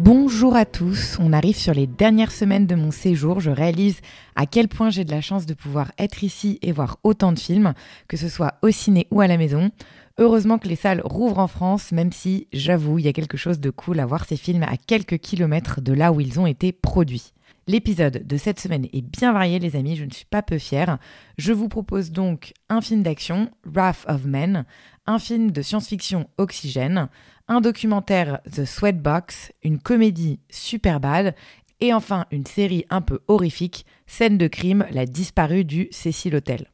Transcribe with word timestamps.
Bonjour 0.00 0.54
à 0.54 0.64
tous, 0.64 1.16
on 1.18 1.32
arrive 1.32 1.56
sur 1.56 1.74
les 1.74 1.88
dernières 1.88 2.30
semaines 2.30 2.68
de 2.68 2.76
mon 2.76 2.92
séjour, 2.92 3.40
je 3.40 3.50
réalise 3.50 4.00
à 4.36 4.46
quel 4.46 4.68
point 4.68 4.90
j'ai 4.90 5.02
de 5.02 5.10
la 5.10 5.20
chance 5.20 5.44
de 5.44 5.54
pouvoir 5.54 5.90
être 5.98 6.22
ici 6.22 6.60
et 6.62 6.70
voir 6.70 6.98
autant 7.02 7.32
de 7.32 7.38
films, 7.40 7.74
que 8.06 8.16
ce 8.16 8.28
soit 8.28 8.54
au 8.62 8.70
ciné 8.70 9.08
ou 9.10 9.20
à 9.20 9.26
la 9.26 9.36
maison. 9.36 9.72
Heureusement 10.16 10.58
que 10.58 10.68
les 10.68 10.76
salles 10.76 11.02
rouvrent 11.04 11.40
en 11.40 11.48
France, 11.48 11.90
même 11.90 12.12
si, 12.12 12.46
j'avoue, 12.52 13.00
il 13.00 13.06
y 13.06 13.08
a 13.08 13.12
quelque 13.12 13.36
chose 13.36 13.58
de 13.58 13.70
cool 13.70 13.98
à 13.98 14.06
voir 14.06 14.24
ces 14.24 14.36
films 14.36 14.62
à 14.62 14.76
quelques 14.76 15.18
kilomètres 15.18 15.80
de 15.80 15.92
là 15.92 16.12
où 16.12 16.20
ils 16.20 16.38
ont 16.38 16.46
été 16.46 16.70
produits. 16.70 17.32
L'épisode 17.66 18.24
de 18.24 18.36
cette 18.36 18.60
semaine 18.60 18.86
est 18.92 19.02
bien 19.02 19.32
varié, 19.32 19.58
les 19.58 19.74
amis, 19.74 19.96
je 19.96 20.04
ne 20.04 20.10
suis 20.10 20.24
pas 20.24 20.42
peu 20.42 20.58
fière. 20.58 20.98
Je 21.38 21.52
vous 21.52 21.68
propose 21.68 22.12
donc 22.12 22.54
un 22.68 22.80
film 22.80 23.02
d'action, 23.02 23.50
Wrath 23.66 24.06
of 24.08 24.24
Men, 24.24 24.64
un 25.06 25.18
film 25.18 25.50
de 25.50 25.60
science-fiction 25.60 26.30
Oxygène, 26.38 27.08
un 27.48 27.60
documentaire 27.60 28.40
The 28.50 28.64
Sweatbox, 28.64 29.52
une 29.64 29.78
comédie 29.78 30.38
super 30.50 31.00
bad, 31.00 31.34
et 31.80 31.94
enfin 31.94 32.26
une 32.30 32.46
série 32.46 32.84
un 32.90 33.00
peu 33.00 33.20
horrifique, 33.26 33.86
Scène 34.06 34.38
de 34.38 34.46
crime, 34.48 34.86
la 34.90 35.06
disparue 35.06 35.64
du 35.64 35.88
Cecil 35.90 36.34
Hotel. 36.34 36.66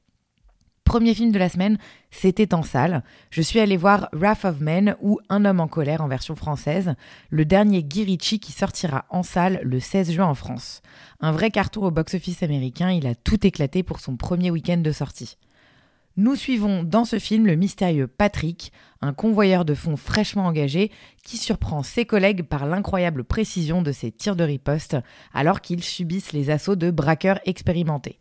Premier 0.84 1.14
film 1.14 1.32
de 1.32 1.38
la 1.38 1.48
semaine, 1.48 1.78
c'était 2.10 2.54
en 2.54 2.62
salle. 2.62 3.02
Je 3.30 3.40
suis 3.40 3.58
allée 3.58 3.76
voir 3.76 4.08
Wrath 4.12 4.44
of 4.44 4.60
Men 4.60 4.96
ou 5.00 5.18
Un 5.30 5.44
homme 5.44 5.60
en 5.60 5.66
colère 5.66 6.02
en 6.02 6.08
version 6.08 6.36
française, 6.36 6.94
le 7.30 7.44
dernier 7.44 7.82
Guy 7.82 8.04
Ritchie 8.04 8.38
qui 8.38 8.52
sortira 8.52 9.06
en 9.08 9.22
salle 9.22 9.60
le 9.62 9.80
16 9.80 10.12
juin 10.12 10.26
en 10.26 10.34
France. 10.34 10.82
Un 11.20 11.32
vrai 11.32 11.50
carton 11.50 11.84
au 11.84 11.90
box-office 11.90 12.42
américain, 12.42 12.90
il 12.90 13.06
a 13.06 13.14
tout 13.14 13.46
éclaté 13.46 13.82
pour 13.82 13.98
son 13.98 14.16
premier 14.16 14.50
week-end 14.50 14.76
de 14.76 14.92
sortie. 14.92 15.38
Nous 16.16 16.36
suivons 16.36 16.84
dans 16.84 17.04
ce 17.04 17.18
film 17.18 17.44
le 17.44 17.56
mystérieux 17.56 18.06
Patrick, 18.06 18.72
un 19.00 19.12
convoyeur 19.12 19.64
de 19.64 19.74
fonds 19.74 19.96
fraîchement 19.96 20.46
engagé 20.46 20.92
qui 21.24 21.36
surprend 21.36 21.82
ses 21.82 22.04
collègues 22.04 22.44
par 22.44 22.66
l'incroyable 22.66 23.24
précision 23.24 23.82
de 23.82 23.90
ses 23.90 24.12
tirs 24.12 24.36
de 24.36 24.44
riposte 24.44 24.96
alors 25.32 25.60
qu'ils 25.60 25.82
subissent 25.82 26.32
les 26.32 26.50
assauts 26.50 26.76
de 26.76 26.92
braqueurs 26.92 27.40
expérimentés. 27.46 28.20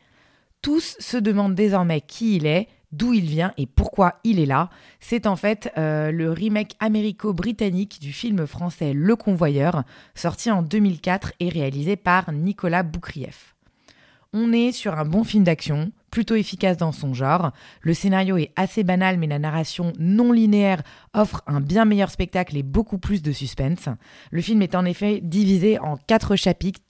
Tous 0.64 0.96
se 0.98 1.18
demandent 1.18 1.54
désormais 1.54 2.02
qui 2.02 2.38
il 2.38 2.48
est, 2.48 2.68
d'où 2.92 3.14
il 3.14 3.26
vient 3.26 3.54
et 3.58 3.68
pourquoi 3.68 4.16
il 4.24 4.40
est 4.40 4.48
là. 4.48 4.72
C'est 5.00 5.28
en 5.28 5.36
fait 5.36 5.72
euh, 5.78 6.12
le 6.12 6.32
remake 6.32 6.76
américo-britannique 6.80 8.00
du 8.02 8.12
film 8.12 8.48
français 8.48 8.94
Le 8.94 9.16
Convoyeur, 9.16 9.84
sorti 10.16 10.50
en 10.50 10.64
2004 10.64 11.34
et 11.40 11.50
réalisé 11.50 11.96
par 11.96 12.32
Nicolas 12.32 12.82
Boukrieff. 12.82 13.54
On 14.34 14.52
est 14.52 14.72
sur 14.72 14.98
un 14.98 15.06
bon 15.06 15.24
film 15.24 15.44
d'action, 15.44 15.92
plutôt 16.14 16.36
efficace 16.36 16.78
dans 16.78 16.92
son 16.92 17.16
genre. 17.16 17.54
Le 17.82 17.96
scénario 17.96 18.38
est 18.38 18.52
assez 18.56 18.84
banal, 18.84 19.18
mais 19.18 19.26
la 19.26 19.40
narration 19.40 19.94
non 19.98 20.32
linéaire 20.32 20.84
offre 21.16 21.42
un 21.48 21.60
bien 21.60 21.86
meilleur 21.86 22.12
spectacle 22.12 22.56
et 22.56 22.62
beaucoup 22.62 23.00
plus 23.00 23.24
de 23.24 23.32
suspense. 23.32 23.90
Le 24.30 24.42
film 24.42 24.62
est 24.62 24.76
en 24.76 24.86
effet 24.86 25.22
divisé 25.24 25.80
en 25.80 25.98
quatre 25.98 26.36
chapitres 26.36 26.82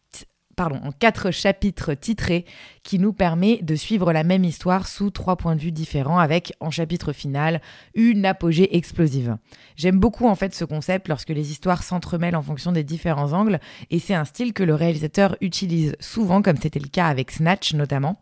pardon, 0.56 0.80
en 0.84 0.92
quatre 0.92 1.32
chapitres 1.32 1.94
titrés 1.94 2.46
qui 2.84 3.00
nous 3.00 3.14
permet 3.14 3.60
de 3.62 3.76
suivre 3.76 4.14
la 4.14 4.24
même 4.24 4.44
histoire 4.44 4.88
sous 4.88 5.10
trois 5.10 5.36
points 5.36 5.56
de 5.56 5.62
vue 5.62 5.72
différents 5.72 6.20
avec 6.20 6.54
en 6.60 6.70
chapitre 6.70 7.14
final 7.14 7.62
une 7.96 8.26
apogée 8.26 8.76
explosive. 8.76 9.38
J'aime 9.76 10.00
beaucoup 10.00 10.28
en 10.28 10.36
fait 10.36 10.54
ce 10.54 10.66
concept 10.66 11.08
lorsque 11.08 11.30
les 11.30 11.52
histoires 11.52 11.84
s'entremêlent 11.84 12.36
en 12.36 12.42
fonction 12.42 12.72
des 12.72 12.84
différents 12.84 13.34
angles 13.34 13.60
et 13.90 14.00
c'est 14.00 14.14
un 14.14 14.26
style 14.26 14.54
que 14.54 14.64
le 14.64 14.76
réalisateur 14.76 15.38
utilise 15.42 15.96
souvent 16.00 16.42
comme 16.42 16.58
c'était 16.58 16.80
le 16.80 16.90
cas 16.90 17.08
avec 17.08 17.32
Snatch 17.32 17.74
notamment. 17.74 18.20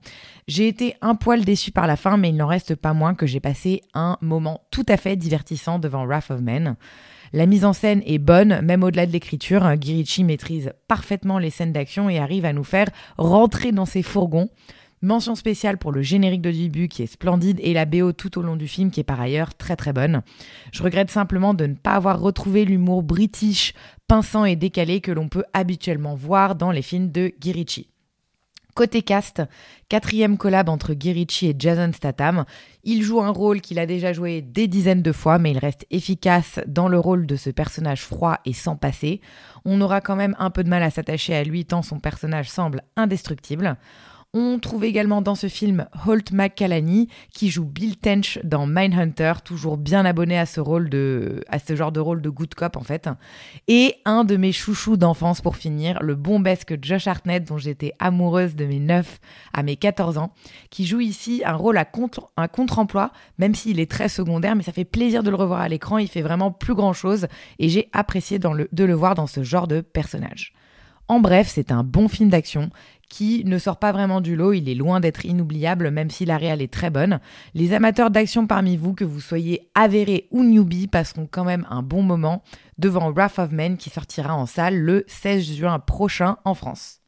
J'ai 0.47 0.67
été 0.67 0.95
un 1.01 1.16
poil 1.16 1.44
déçu 1.44 1.72
par 1.72 1.88
la 1.88 1.95
fin 1.95 2.17
mais 2.17 2.29
il 2.29 2.38
n'en 2.38 2.47
reste 2.47 2.75
pas 2.75 2.94
moins 2.94 3.16
que 3.16 3.25
j'ai 3.25 3.39
passé 3.39 3.81
un 3.94 4.17
moment 4.22 4.61
tout 4.72 4.85
à 4.88 4.97
fait 4.97 5.16
divertissant 5.16 5.79
devant 5.79 6.06
Wrath 6.06 6.31
of 6.31 6.41
Men. 6.41 6.75
La 7.34 7.46
mise 7.46 7.64
en 7.64 7.72
scène 7.72 8.02
est 8.06 8.18
bonne, 8.18 8.59
même 8.62 8.84
au-delà 8.84 9.06
de 9.06 9.12
l'écriture. 9.12 9.75
Guy 9.78 9.94
Ritchie 9.94 10.25
maîtrise 10.25 10.74
parfaitement 10.90 11.40
les 11.40 11.50
scènes 11.50 11.72
d'action 11.72 12.09
et 12.09 12.19
arrive 12.19 12.44
à 12.44 12.52
nous 12.52 12.66
faire 12.66 12.90
rentrer 13.18 13.72
dans 13.72 13.86
ses 13.86 14.03
fourgons. 14.03 14.50
Mention 15.02 15.34
spéciale 15.34 15.78
pour 15.78 15.92
le 15.94 16.02
générique 16.02 16.42
de 16.42 16.52
début 16.52 16.90
qui 16.90 17.03
est 17.03 17.08
splendide 17.08 17.59
et 17.64 17.74
la 17.74 17.86
BO 17.86 18.12
tout 18.12 18.38
au 18.38 18.42
long 18.42 18.58
du 18.58 18.68
film 18.68 18.92
qui 18.92 19.00
est 19.00 19.06
par 19.06 19.22
ailleurs 19.22 19.56
très 19.56 19.75
très 19.75 19.94
bonne. 19.94 20.22
Je 20.74 20.84
regrette 20.84 21.09
simplement 21.09 21.53
de 21.53 21.66
ne 21.66 21.74
pas 21.74 21.94
avoir 21.94 22.19
retrouvé 22.19 22.66
l'humour 22.66 23.02
british, 23.02 23.74
pinçant 24.08 24.44
et 24.44 24.58
décalé 24.58 25.00
que 25.00 25.12
l'on 25.12 25.30
peut 25.30 25.46
habituellement 25.53 26.16
voir 26.16 26.56
dans 26.56 26.72
les 26.72 26.81
films 26.81 27.12
de 27.12 27.31
Guy 27.40 27.53
Ritchie. 27.53 27.91
Côté 28.73 29.01
cast, 29.01 29.41
quatrième 29.89 30.37
collab 30.37 30.69
entre 30.69 30.93
Guy 30.93 31.11
Ritchie 31.11 31.47
et 31.47 31.55
Jason 31.57 31.91
Statham. 31.93 32.45
Il 32.83 33.03
joue 33.03 33.21
un 33.21 33.29
rôle 33.29 33.59
qu'il 33.59 33.79
a 33.79 33.85
déjà 33.85 34.13
joué 34.13 34.41
des 34.41 34.67
dizaines 34.67 35.01
de 35.01 35.11
fois, 35.11 35.39
mais 35.39 35.51
il 35.51 35.57
reste 35.57 35.85
efficace 35.91 36.59
dans 36.67 36.87
le 36.87 36.97
rôle 36.97 37.25
de 37.25 37.35
ce 37.35 37.49
personnage 37.49 38.01
froid 38.01 38.39
et 38.45 38.53
sans 38.53 38.77
passé. 38.77 39.19
On 39.65 39.81
aura 39.81 39.99
quand 39.99 40.15
même 40.15 40.35
un 40.39 40.49
peu 40.49 40.63
de 40.63 40.69
mal 40.69 40.83
à 40.83 40.89
s'attacher 40.89 41.35
à 41.35 41.43
lui 41.43 41.65
tant 41.65 41.81
son 41.81 41.99
personnage 41.99 42.49
semble 42.49 42.83
indestructible. 42.95 43.77
On 44.34 44.59
trouve 44.59 44.86
également 44.86 45.22
dans 45.22 45.36
ce 45.36 45.47
film 45.47 45.88
Holt 46.08 46.31
McCallany 46.31 47.09
qui 47.34 47.50
joue 47.50 47.66
Bill 47.66 47.97
Tench 47.97 48.40
dans 48.46 48.66
Mindhunter, 48.66 49.34
toujours 49.44 49.75
bien 49.75 50.06
abonné 50.06 50.40
à 50.40 50.46
ce 50.46 50.62
rôle 50.62 50.90
de, 50.90 51.44
à 51.50 51.59
ce 51.59 51.75
genre 51.75 51.92
de 51.92 52.00
rôle 52.00 52.22
de 52.22 52.30
good 52.30 52.56
cop 52.56 52.78
en 52.78 52.81
fait. 52.81 53.09
Et 53.68 53.96
un 54.06 54.24
de 54.24 54.38
mes 54.38 54.53
chouchous 54.53 54.96
d'enfance 54.96 55.42
pour 55.42 55.58
finir, 55.58 56.02
le 56.02 56.16
bombesque 56.16 56.81
Josh 56.81 57.08
Hartnett 57.08 57.44
dont 57.44 57.58
j'étais 57.58 57.92
amoureuse 58.00 58.56
de 58.56 58.64
mes 58.64 58.80
9 58.80 59.19
à 59.52 59.64
mes 59.64 59.75
14 59.75 60.18
ans, 60.18 60.31
qui 60.69 60.86
joue 60.86 61.02
ici 61.02 61.42
un 61.46 61.56
rôle 61.56 61.78
à 61.78 61.84
contre, 61.84 62.31
un 62.38 62.48
contre-emploi, 62.48 63.12
même 63.38 63.53
s'il 63.53 63.81
est 63.81 63.92
très 63.92 64.08
secondaire, 64.08 64.56
mais 64.56 64.63
ça 64.63 64.72
fait 64.72 64.86
plaisir 64.86 65.24
de 65.24 65.30
le 65.30 65.36
revoir 65.36 65.59
à 65.59 65.68
l'écran, 65.68 65.98
il 65.98 66.08
fait 66.08 66.22
vraiment 66.22 66.52
plus 66.52 66.74
grand 66.74 66.94
chose 66.94 67.28
et 67.59 67.68
j'ai 67.68 67.90
apprécié 67.92 68.40
de 68.40 68.84
le 68.86 68.94
voir 68.94 69.13
dans 69.13 69.28
ce 69.28 69.44
genre 69.44 69.68
de 69.68 69.81
personnage. 69.81 70.53
En 71.11 71.19
bref, 71.19 71.51
c'est 71.53 71.73
un 71.73 71.83
bon 71.83 72.07
film 72.07 72.29
d'action 72.29 72.69
qui 73.09 73.44
ne 73.44 73.57
sort 73.57 73.79
pas 73.79 73.91
vraiment 73.91 74.22
du 74.22 74.38
lot, 74.38 74.53
il 74.53 74.69
est 74.69 74.75
loin 74.75 75.01
d'être 75.01 75.25
inoubliable 75.25 75.91
même 75.91 76.09
si 76.09 76.23
la 76.23 76.38
réelle 76.38 76.61
est 76.61 76.72
très 76.72 76.89
bonne. 76.89 77.19
Les 77.53 77.73
amateurs 77.73 78.11
d'action 78.11 78.47
parmi 78.47 78.77
vous, 78.77 78.94
que 78.94 79.03
vous 79.03 79.19
soyez 79.19 79.69
avérés 79.75 80.29
ou 80.31 80.41
newbie, 80.41 80.88
passeront 80.88 81.27
quand 81.29 81.44
même 81.44 81.67
un 81.69 81.83
bon 81.83 82.01
moment 82.01 82.44
devant 82.77 83.11
Wrath 83.11 83.39
of 83.39 83.51
Men 83.51 83.75
qui 83.75 83.89
sortira 83.89 84.33
en 84.33 84.45
salle 84.45 84.79
le 84.79 85.03
16 85.07 85.57
juin 85.57 85.79
prochain 85.79 86.38
en 86.45 86.53
France. 86.53 87.01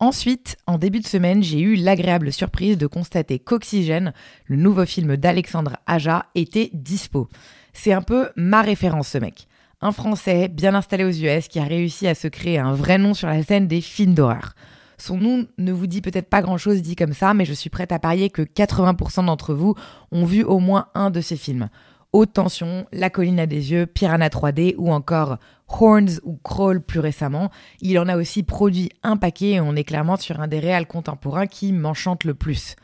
Ensuite, 0.00 0.56
en 0.66 0.76
début 0.76 0.98
de 0.98 1.06
semaine, 1.06 1.44
j'ai 1.44 1.60
eu 1.60 1.76
l'agréable 1.76 2.32
surprise 2.32 2.76
de 2.76 2.88
constater 2.88 3.38
qu'Oxygène, 3.38 4.12
le 4.46 4.56
nouveau 4.56 4.86
film 4.86 5.16
d'Alexandre 5.16 5.76
Aja, 5.86 6.26
était 6.34 6.70
dispo. 6.74 7.28
C'est 7.72 7.92
un 7.92 8.02
peu 8.02 8.28
ma 8.34 8.62
référence 8.62 9.06
ce 9.06 9.18
mec. 9.18 9.46
Un 9.82 9.92
Français 9.92 10.48
bien 10.48 10.74
installé 10.74 11.04
aux 11.04 11.10
US 11.10 11.48
qui 11.48 11.58
a 11.58 11.64
réussi 11.64 12.06
à 12.06 12.14
se 12.14 12.28
créer 12.28 12.58
un 12.58 12.72
vrai 12.72 12.96
nom 12.96 13.12
sur 13.12 13.28
la 13.28 13.42
scène 13.42 13.68
des 13.68 13.82
films 13.82 14.14
d'horreur. 14.14 14.54
Son 14.96 15.18
nom 15.18 15.46
ne 15.58 15.70
vous 15.70 15.86
dit 15.86 16.00
peut-être 16.00 16.30
pas 16.30 16.40
grand-chose 16.40 16.80
dit 16.80 16.96
comme 16.96 17.12
ça, 17.12 17.34
mais 17.34 17.44
je 17.44 17.52
suis 17.52 17.68
prête 17.68 17.92
à 17.92 17.98
parier 17.98 18.30
que 18.30 18.40
80% 18.40 19.26
d'entre 19.26 19.52
vous 19.52 19.74
ont 20.12 20.24
vu 20.24 20.44
au 20.44 20.60
moins 20.60 20.86
un 20.94 21.10
de 21.10 21.20
ces 21.20 21.36
films. 21.36 21.68
Haute 22.14 22.32
tension, 22.32 22.86
La 22.90 23.10
colline 23.10 23.38
à 23.38 23.46
des 23.46 23.72
yeux, 23.72 23.84
Piranha 23.84 24.28
3D 24.28 24.76
ou 24.78 24.90
encore 24.90 25.36
Horns 25.68 26.20
ou 26.24 26.38
Crawl 26.42 26.80
plus 26.80 27.00
récemment. 27.00 27.50
Il 27.82 27.98
en 27.98 28.08
a 28.08 28.16
aussi 28.16 28.44
produit 28.44 28.88
un 29.02 29.18
paquet 29.18 29.50
et 29.50 29.60
on 29.60 29.76
est 29.76 29.84
clairement 29.84 30.16
sur 30.16 30.40
un 30.40 30.48
des 30.48 30.58
réels 30.58 30.86
contemporains 30.86 31.46
qui 31.46 31.74
m'enchante 31.74 32.24
le 32.24 32.32
plus. 32.32 32.76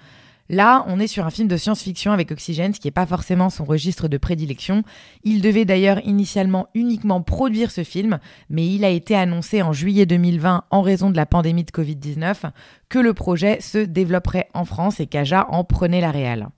Là, 0.53 0.85
on 0.87 1.01
est 1.01 1.07
sur 1.07 1.25
un 1.25 1.31
film 1.31 1.49
de 1.49 1.57
science-fiction 1.57 2.13
avec 2.13 2.31
Oxygène, 2.31 2.75
ce 2.75 2.79
qui 2.79 2.87
n'est 2.87 2.93
pas 2.93 3.07
forcément 3.07 3.49
son 3.49 3.65
registre 3.65 4.07
de 4.07 4.19
prédilection. 4.19 4.85
Il 5.25 5.41
devait 5.41 5.65
d'ailleurs 5.65 6.07
initialement 6.07 6.69
uniquement 6.75 7.23
produire 7.23 7.71
ce 7.71 7.85
film, 7.85 8.19
mais 8.51 8.67
il 8.67 8.85
a 8.85 8.91
été 8.91 9.17
annoncé 9.17 9.63
en 9.63 9.73
juillet 9.73 10.05
2020 10.05 10.65
en 10.69 10.83
raison 10.83 11.09
de 11.09 11.17
la 11.17 11.25
pandémie 11.25 11.65
de 11.65 11.71
Covid-19 11.71 12.51
que 12.91 12.99
le 12.99 13.15
projet 13.15 13.63
se 13.63 13.79
développerait 13.79 14.49
en 14.53 14.67
France 14.67 15.01
et 15.01 15.07
qu'Aja 15.07 15.47
en 15.49 15.65
prenait 15.65 16.03
la 16.03 16.11
réelle. 16.11 16.49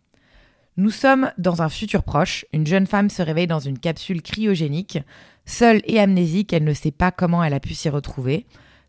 Nous 0.77 0.91
sommes 0.91 1.31
dans 1.39 1.63
un 1.63 1.69
futur 1.69 2.03
proche, 2.03 2.47
une 2.53 2.67
jeune 2.67 2.89
femme 2.89 3.11
se 3.11 3.23
réveille 3.23 3.47
dans 3.47 3.61
une 3.61 3.79
capsule 3.79 4.23
cryogénique. 4.23 4.99
Seule 5.47 5.83
et 5.85 6.01
amnésique, 6.01 6.53
elle 6.53 6.65
ne 6.65 6.75
sait 6.75 6.91
pas 6.91 7.13
comment 7.13 7.45
elle 7.45 7.55
a 7.55 7.61
pu 7.61 7.75
s'y 7.75 7.89
retrouver. 7.91 8.45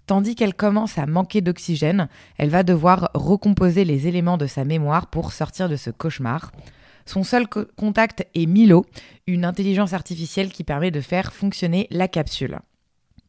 Tandis 0.08 0.36
qu'elle 0.36 0.54
commence 0.54 0.98
à 0.98 1.08
manquer 1.08 1.42
d'oxygène, 1.42 2.10
elle 2.38 2.50
va 2.50 2.64
devoir 2.64 3.10
recomposer 3.16 3.86
les 3.86 4.08
éléments 4.08 4.38
de 4.38 4.46
sa 4.46 4.64
mémoire 4.64 5.08
pour 5.08 5.34
sortir 5.34 5.68
de 5.68 5.76
ce 5.76 5.90
cauchemar. 5.90 6.52
Son 7.08 7.24
seul 7.24 7.48
co- 7.48 7.66
contact 7.76 8.28
est 8.36 8.46
Milo, 8.46 8.86
une 9.26 9.46
intelligence 9.46 9.94
artificielle 9.94 10.50
qui 10.52 10.64
permet 10.64 10.92
de 10.92 11.02
faire 11.02 11.34
fonctionner 11.34 11.88
la 11.90 12.08
capsule. 12.08 12.60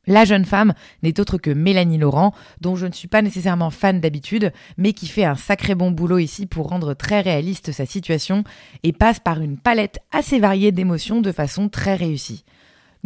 La 0.07 0.25
jeune 0.25 0.45
femme 0.45 0.73
n'est 1.03 1.19
autre 1.19 1.37
que 1.37 1.51
Mélanie 1.51 1.99
Laurent, 1.99 2.33
dont 2.61 2.77
je 2.77 2.87
ne 2.87 2.93
suis 2.93 3.09
pas 3.09 3.23
nécessairement 3.23 3.71
fan 3.71 4.01
d'habitude, 4.01 4.53
mais 4.77 4.93
qui 4.93 5.09
fait 5.09 5.25
un 5.25 5.35
sacré 5.35 5.75
bon 5.75 5.91
boulot 5.91 6.19
ici 6.19 6.47
pour 6.47 6.69
rendre 6.69 6.95
très 6.95 7.23
réaliste 7.23 7.73
sa 7.73 7.87
situation 7.87 8.45
et 8.85 8.93
passe 8.93 9.19
par 9.19 9.41
une 9.41 9.59
palette 9.59 9.99
assez 10.13 10.39
variée 10.39 10.71
d'émotions 10.73 11.23
de 11.23 11.33
façon 11.33 11.69
très 11.69 11.97
réussie. 11.97 12.45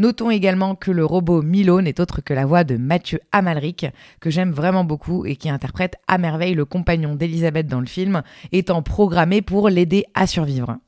Notons 0.00 0.30
également 0.30 0.76
que 0.76 0.90
le 0.90 1.04
robot 1.04 1.42
Milo 1.42 1.82
n'est 1.82 2.00
autre 2.00 2.22
que 2.22 2.32
la 2.32 2.46
voix 2.46 2.64
de 2.64 2.78
Mathieu 2.78 3.20
Amalric, 3.32 3.84
que 4.18 4.30
j'aime 4.30 4.50
vraiment 4.50 4.82
beaucoup 4.82 5.26
et 5.26 5.36
qui 5.36 5.50
interprète 5.50 5.96
à 6.08 6.16
merveille 6.16 6.54
le 6.54 6.64
compagnon 6.64 7.16
d'Elisabeth 7.16 7.66
dans 7.66 7.80
le 7.80 7.86
film, 7.86 8.22
étant 8.50 8.80
programmé 8.80 9.42
pour 9.42 9.68
l'aider 9.68 10.06
à 10.14 10.26
survivre. 10.26 10.78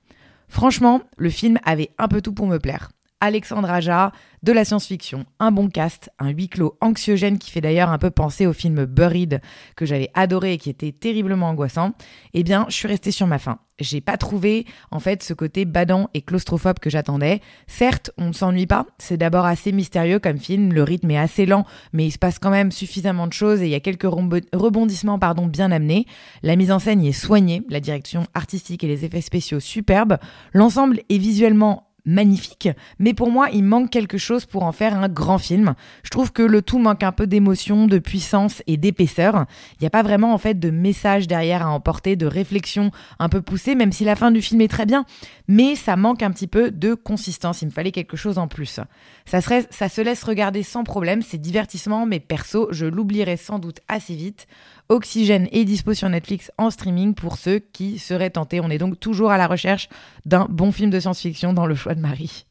Franchement, 0.49 1.03
le 1.19 1.29
film 1.29 1.59
avait 1.63 1.91
un 1.99 2.09
peu 2.09 2.23
tout 2.23 2.33
pour 2.33 2.47
me 2.47 2.57
plaire. 2.57 2.89
Alexandre 3.23 3.71
Aja, 3.71 4.11
de 4.43 4.51
la 4.51 4.65
science-fiction, 4.65 5.27
un 5.39 5.53
bon 5.53 5.69
cast, 5.69 6.11
un 6.19 6.31
huis 6.31 6.49
clos 6.49 6.77
anxiogène 6.81 7.39
qui 7.39 7.53
fait 7.53 7.61
d'ailleurs 7.61 7.91
un 7.91 7.99
peu 7.99 8.11
penser 8.11 8.49
au 8.49 8.53
film 8.53 8.85
Buried 8.85 9.41
que 9.77 9.87
j'avais 9.87 10.11
adoré 10.15 10.55
et 10.55 10.59
qui 10.59 10.71
était 10.71 10.91
terriblement 10.91 11.49
angoissant, 11.49 11.93
eh 12.35 12.43
bien, 12.43 12.67
je 12.69 12.75
suis 12.75 12.89
restée 12.89 13.13
sur 13.13 13.29
ma 13.29 13.39
faim. 13.39 13.61
J'ai 13.79 14.01
pas 14.01 14.17
trouvé, 14.17 14.67
en 14.91 14.99
fait, 14.99 15.23
ce 15.23 15.35
côté 15.35 15.65
badant 15.65 16.09
et 16.15 16.23
claustrophobe 16.23 16.81
que 16.81 16.91
j'attendais. 16.91 17.41
Certes, 17.69 18.11
on 18.19 18.27
ne 18.27 18.33
s'ennuie 18.33 18.67
pas, 18.67 18.87
c'est 18.99 19.17
d'abord 19.17 19.47
assez 19.47 19.71
mystérieux 19.71 20.19
comme 20.19 20.39
film, 20.39 20.73
le 20.73 20.83
rythme 20.83 21.13
est 21.13 21.19
assez 21.19 21.47
lent, 21.47 21.65
mais 21.93 22.07
il 22.07 22.11
se 22.11 22.19
passe 22.19 22.41
quand 22.41 22.51
même 22.51 22.73
suffisamment 22.73 23.29
de 23.29 23.33
choses 23.33 23.63
et 23.63 23.67
il 23.67 23.71
y 23.71 23.77
a 23.77 23.81
quelques 23.81 24.03
rebondissements, 24.03 25.21
pardon, 25.21 25.47
bien 25.47 25.71
amenés. 25.71 26.07
La 26.43 26.57
mise 26.57 26.73
en 26.73 26.81
scène 26.81 27.03
y 27.03 27.09
est 27.09 27.13
soignée, 27.13 27.63
la 27.71 27.79
direction 27.79 28.27
artistique 28.35 28.83
et 28.83 28.89
les 28.89 29.05
effets 29.05 29.21
spéciaux 29.21 29.61
superbes. 29.61 30.19
L'ensemble 30.53 31.03
est 31.09 31.19
visuellement 31.19 31.92
magnifique, 32.05 32.69
mais 32.99 33.15
pour 33.15 33.31
moi, 33.31 33.49
il 33.53 33.65
manque 33.65 33.91
quelque 33.91 34.19
chose 34.19 34.45
pour 34.45 34.65
en 34.65 34.73
faire 34.73 34.97
un 34.97 35.09
grand 35.09 35.39
film. 35.39 35.75
Je 36.03 36.11
trouve 36.11 36.33
que 36.33 36.43
le 36.43 36.63
tout 36.63 36.79
manque 36.79 37.03
un 37.03 37.13
peu 37.13 37.27
d'émotion, 37.27 37.87
de 37.87 37.99
puissance 37.99 38.63
et 38.67 38.77
d'épaisseur. 38.77 39.47
Il 39.75 39.83
n'y 39.83 39.87
a 39.87 39.91
pas 39.91 40.03
vraiment 40.03 40.35
en 40.35 40.39
fait 40.39 40.59
de 40.59 40.71
message 40.71 41.27
derrière 41.27 41.67
à 41.67 41.71
emporter, 41.71 42.17
de 42.17 42.27
réflexion 42.27 42.91
un 43.19 43.29
peu 43.29 43.41
poussée, 43.43 43.75
même 43.75 43.93
si 43.93 44.05
la 44.05 44.17
fin 44.17 44.31
du 44.31 44.43
film 44.43 44.61
est 44.61 44.69
très 44.69 44.87
bien, 44.87 45.05
mais 45.49 45.77
ça 45.77 45.97
manque 45.97 46.23
un 46.23 46.31
petit 46.31 46.49
peu 46.49 46.71
de 46.71 46.95
consistance. 46.95 47.63
Il 47.63 47.67
me 47.67 47.71
fallait 47.71 47.93
quelque 47.93 48.17
chose 48.17 48.39
en 48.39 48.49
plus. 48.49 48.81
Ça, 49.25 49.41
ça 49.41 49.89
se 49.89 50.01
laisse 50.01 50.25
regarder 50.25 50.63
sans 50.63 50.85
problème, 50.85 51.23
c'est 51.23 51.39
divertissement, 51.39 52.07
mais 52.07 52.21
perso, 52.21 52.69
je 52.71 52.87
l'oublierai 52.87 53.37
sans 53.37 53.59
doute 53.59 53.79
assez 53.89 54.15
vite. 54.15 54.47
Oxygène 54.93 55.49
est 55.53 55.65
dispo 55.65 55.95
sur 55.95 56.11
Netflix 56.11 56.53
en 56.59 56.69
streaming 56.69 57.15
pour 57.15 57.39
ceux 57.39 57.61
qui 57.61 57.99
seraient 57.99 58.29
tentés. 58.29 58.61
On 58.61 58.69
est 58.69 58.77
donc 58.77 59.01
toujours 59.01 59.31
à 59.31 59.39
la 59.39 59.47
recherche 59.47 59.89
d'un 60.27 60.47
bon 60.51 60.71
film 60.71 60.91
de 60.91 61.01
science-fiction 61.01 61.55
dans 61.55 61.65
le 61.65 61.75
choix 61.75 61.95
de 61.95 62.01
Marie. 62.01 62.45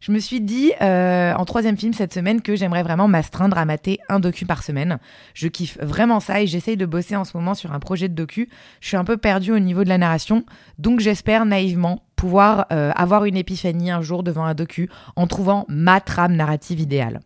Je 0.00 0.12
me 0.12 0.18
suis 0.18 0.40
dit 0.40 0.72
euh, 0.80 1.34
en 1.34 1.44
troisième 1.44 1.76
film 1.76 1.92
cette 1.92 2.14
semaine 2.14 2.40
que 2.40 2.56
j'aimerais 2.56 2.82
vraiment 2.82 3.06
m'astreindre 3.06 3.58
à 3.58 3.66
mater 3.66 3.98
un 4.08 4.18
docu 4.18 4.46
par 4.46 4.62
semaine. 4.62 4.98
Je 5.34 5.48
kiffe 5.48 5.76
vraiment 5.82 6.20
ça 6.20 6.40
et 6.40 6.46
j'essaye 6.46 6.78
de 6.78 6.86
bosser 6.86 7.16
en 7.16 7.24
ce 7.24 7.36
moment 7.36 7.54
sur 7.54 7.72
un 7.72 7.80
projet 7.80 8.08
de 8.08 8.14
docu. 8.14 8.48
Je 8.80 8.88
suis 8.88 8.96
un 8.96 9.04
peu 9.04 9.18
perdue 9.18 9.52
au 9.52 9.58
niveau 9.58 9.84
de 9.84 9.90
la 9.90 9.98
narration, 9.98 10.46
donc 10.78 11.00
j'espère 11.00 11.44
naïvement 11.44 12.02
pouvoir 12.16 12.64
euh, 12.72 12.92
avoir 12.96 13.26
une 13.26 13.36
épiphanie 13.36 13.90
un 13.90 14.00
jour 14.00 14.22
devant 14.22 14.44
un 14.46 14.54
docu 14.54 14.88
en 15.16 15.26
trouvant 15.26 15.66
ma 15.68 16.00
trame 16.00 16.34
narrative 16.34 16.80
idéale. 16.80 17.20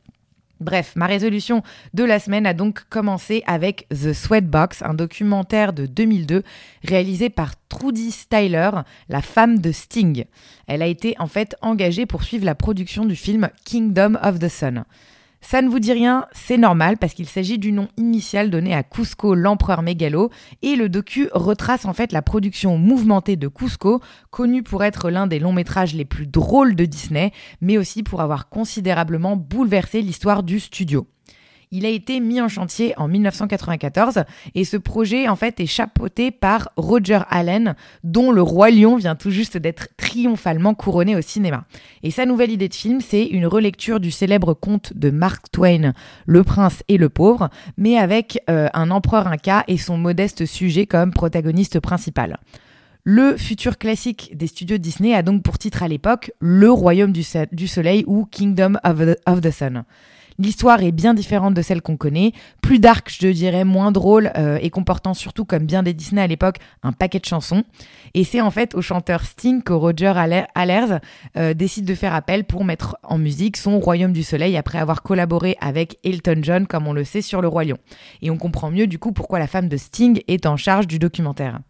Bref, 0.61 0.93
ma 0.95 1.07
résolution 1.07 1.63
de 1.95 2.05
la 2.05 2.21
semaine 2.21 2.45
a 2.47 2.53
donc 2.53 2.85
commencé 2.91 3.43
avec 3.47 3.89
The 3.89 4.13
Sweatbox, 4.13 4.83
un 4.83 4.93
documentaire 4.93 5.73
de 5.73 5.87
2002 5.87 6.43
réalisé 6.85 7.31
par 7.31 7.55
Trudy 7.71 8.11
Styler, 8.11 8.71
la 9.09 9.23
femme 9.23 9.59
de 9.59 9.73
Sting. 9.73 10.27
Elle 10.67 10.83
a 10.83 10.87
été 10.87 11.15
en 11.19 11.29
fait 11.29 11.57
engagée 11.63 12.05
pour 12.05 12.25
suivre 12.25 12.45
la 12.45 12.55
production 12.55 13.07
du 13.07 13.17
film 13.17 13.49
Kingdom 13.65 14.19
of 14.23 14.39
the 14.39 14.49
Sun. 14.49 14.85
Ça 15.43 15.63
ne 15.63 15.69
vous 15.69 15.81
dit 15.81 15.93
rien, 15.93 16.27
c'est 16.33 16.59
normal 16.59 16.99
parce 16.99 17.15
qu'il 17.15 17.27
s'agit 17.27 17.59
du 17.59 17.73
nom 17.73 17.89
initial 17.97 18.51
donné 18.51 18.75
à 18.75 18.83
Cusco, 18.83 19.35
l'empereur 19.35 19.83
mégalo, 19.83 20.31
et 20.63 20.77
le 20.77 20.89
docu 20.89 21.29
retrace 21.33 21.87
en 21.87 21.95
fait 21.95 22.13
la 22.13 22.23
production 22.23 22.77
mouvementée 22.77 23.37
de 23.37 23.49
Cusco, 23.49 24.01
connu 24.31 24.63
pour 24.63 24.85
être 24.85 25.11
l'un 25.11 25.27
des 25.27 25.39
longs 25.39 25.53
métrages 25.53 25.95
les 25.95 26.05
plus 26.05 26.27
drôles 26.27 26.77
de 26.77 26.85
Disney, 26.85 27.33
mais 27.61 27.79
aussi 27.79 28.03
pour 28.03 28.21
avoir 28.21 28.49
considérablement 28.49 29.37
bouleversé 29.37 30.03
l'histoire 30.03 30.43
du 30.43 30.61
studio. 30.61 31.07
Il 31.73 31.87
a 31.87 31.89
été 31.89 32.19
mis 32.19 32.41
en 32.41 32.49
chantier 32.49 32.95
en 32.97 33.07
1994 33.07 34.25
et 34.57 34.65
ce 34.65 34.77
projet 34.77 35.29
en 35.29 35.37
fait 35.37 35.61
est 35.61 35.67
chapeauté 35.67 36.33
par 36.33 36.71
Roger 36.77 37.21
Allen 37.31 37.77
dont 38.03 38.33
le 38.33 38.43
roi 38.43 38.73
lion 38.73 38.97
vient 38.97 39.15
tout 39.15 39.31
juste 39.31 39.57
d'être 39.57 39.87
triomphalement 39.97 40.75
couronné 40.75 41.15
au 41.15 41.21
cinéma. 41.21 41.67
Et 42.03 42.11
sa 42.11 42.27
nouvelle 42.27 42.51
idée 42.51 42.69
de 42.69 42.75
film, 42.75 43.01
c'est 43.01 43.25
une 43.25 43.47
relecture 43.47 44.01
du 44.01 44.11
célèbre 44.11 44.53
conte 44.53 44.95
de 44.97 45.11
Mark 45.11 45.49
Twain, 45.53 45.93
Le 46.27 46.43
prince 46.43 46.83
et 46.89 46.97
le 46.97 47.09
pauvre, 47.09 47.51
mais 47.77 47.97
avec 47.97 48.43
euh, 48.51 48.69
un 48.75 48.91
empereur 48.91 49.29
inca 49.29 49.63
et 49.69 49.79
son 49.79 49.97
modeste 49.97 50.47
sujet 50.47 50.87
comme 50.87 51.13
protagoniste 51.13 51.79
principal. 51.79 52.41
Le 53.05 53.37
futur 53.37 53.79
classique 53.79 54.37
des 54.37 54.49
studios 54.49 54.79
Disney 54.79 55.15
a 55.15 55.23
donc 55.23 55.45
pour 55.45 55.57
titre 55.57 55.85
à 55.85 55.89
l'époque 55.89 56.33
Le 56.41 56.69
Royaume 56.69 57.13
du, 57.13 57.23
Soleil 57.69 58.03
ou 58.09 58.27
Kingdom 58.27 58.73
of 58.85 59.41
the 59.41 59.51
Sun. 59.53 59.85
L'histoire 60.41 60.83
est 60.83 60.91
bien 60.91 61.13
différente 61.13 61.53
de 61.53 61.61
celle 61.61 61.83
qu'on 61.83 61.99
connaît, 61.99 62.33
plus 62.63 62.79
dark, 62.79 63.15
je 63.21 63.29
dirais, 63.29 63.65
moins 63.65 63.93
drôle 63.93 64.33
euh, 64.39 64.59
et 64.63 64.71
comportant 64.71 65.13
surtout, 65.13 65.45
comme 65.45 65.67
bien 65.67 65.83
des 65.83 65.93
Disney 65.93 66.23
à 66.23 66.27
l'époque, 66.27 66.57
un 66.83 66.93
paquet 66.93 67.19
de 67.19 67.27
chansons. 67.27 67.63
Et 68.15 68.25
c'est 68.25 68.41
en 68.41 68.51
fait 68.51 68.75
au 68.75 68.81
chanteur 68.81 69.23
Sting 69.25 69.63
que 69.63 69.75
Roger 69.75 70.15
Allers 70.55 71.01
euh, 71.37 71.53
décide 71.53 71.85
de 71.85 71.95
faire 71.95 72.15
appel 72.15 72.45
pour 72.45 72.65
mettre 72.65 72.97
en 73.03 73.19
musique 73.19 73.59
son 73.59 73.81
Royaume 73.81 74.15
du 74.15 74.23
Soleil 74.23 74.57
après 74.57 74.79
avoir 74.79 75.03
collaboré 75.03 75.59
avec 75.61 75.99
Elton 76.05 76.41
John, 76.41 76.67
comme 76.67 76.87
on 76.87 76.95
le 76.95 77.05
sait, 77.05 77.21
sur 77.21 77.43
Le 77.43 77.49
Roi 77.49 77.65
Lion. 77.65 77.79
Et 78.23 78.31
on 78.31 78.39
comprend 78.39 78.71
mieux 78.71 78.87
du 78.87 78.99
coup 78.99 79.13
pourquoi 79.13 79.39
la 79.41 79.47
femme 79.47 79.69
de 79.69 79.77
Sting 79.77 80.23
est 80.27 80.47
en 80.47 80.57
charge 80.57 80.87
du 80.87 80.99
documentaire. 80.99 81.61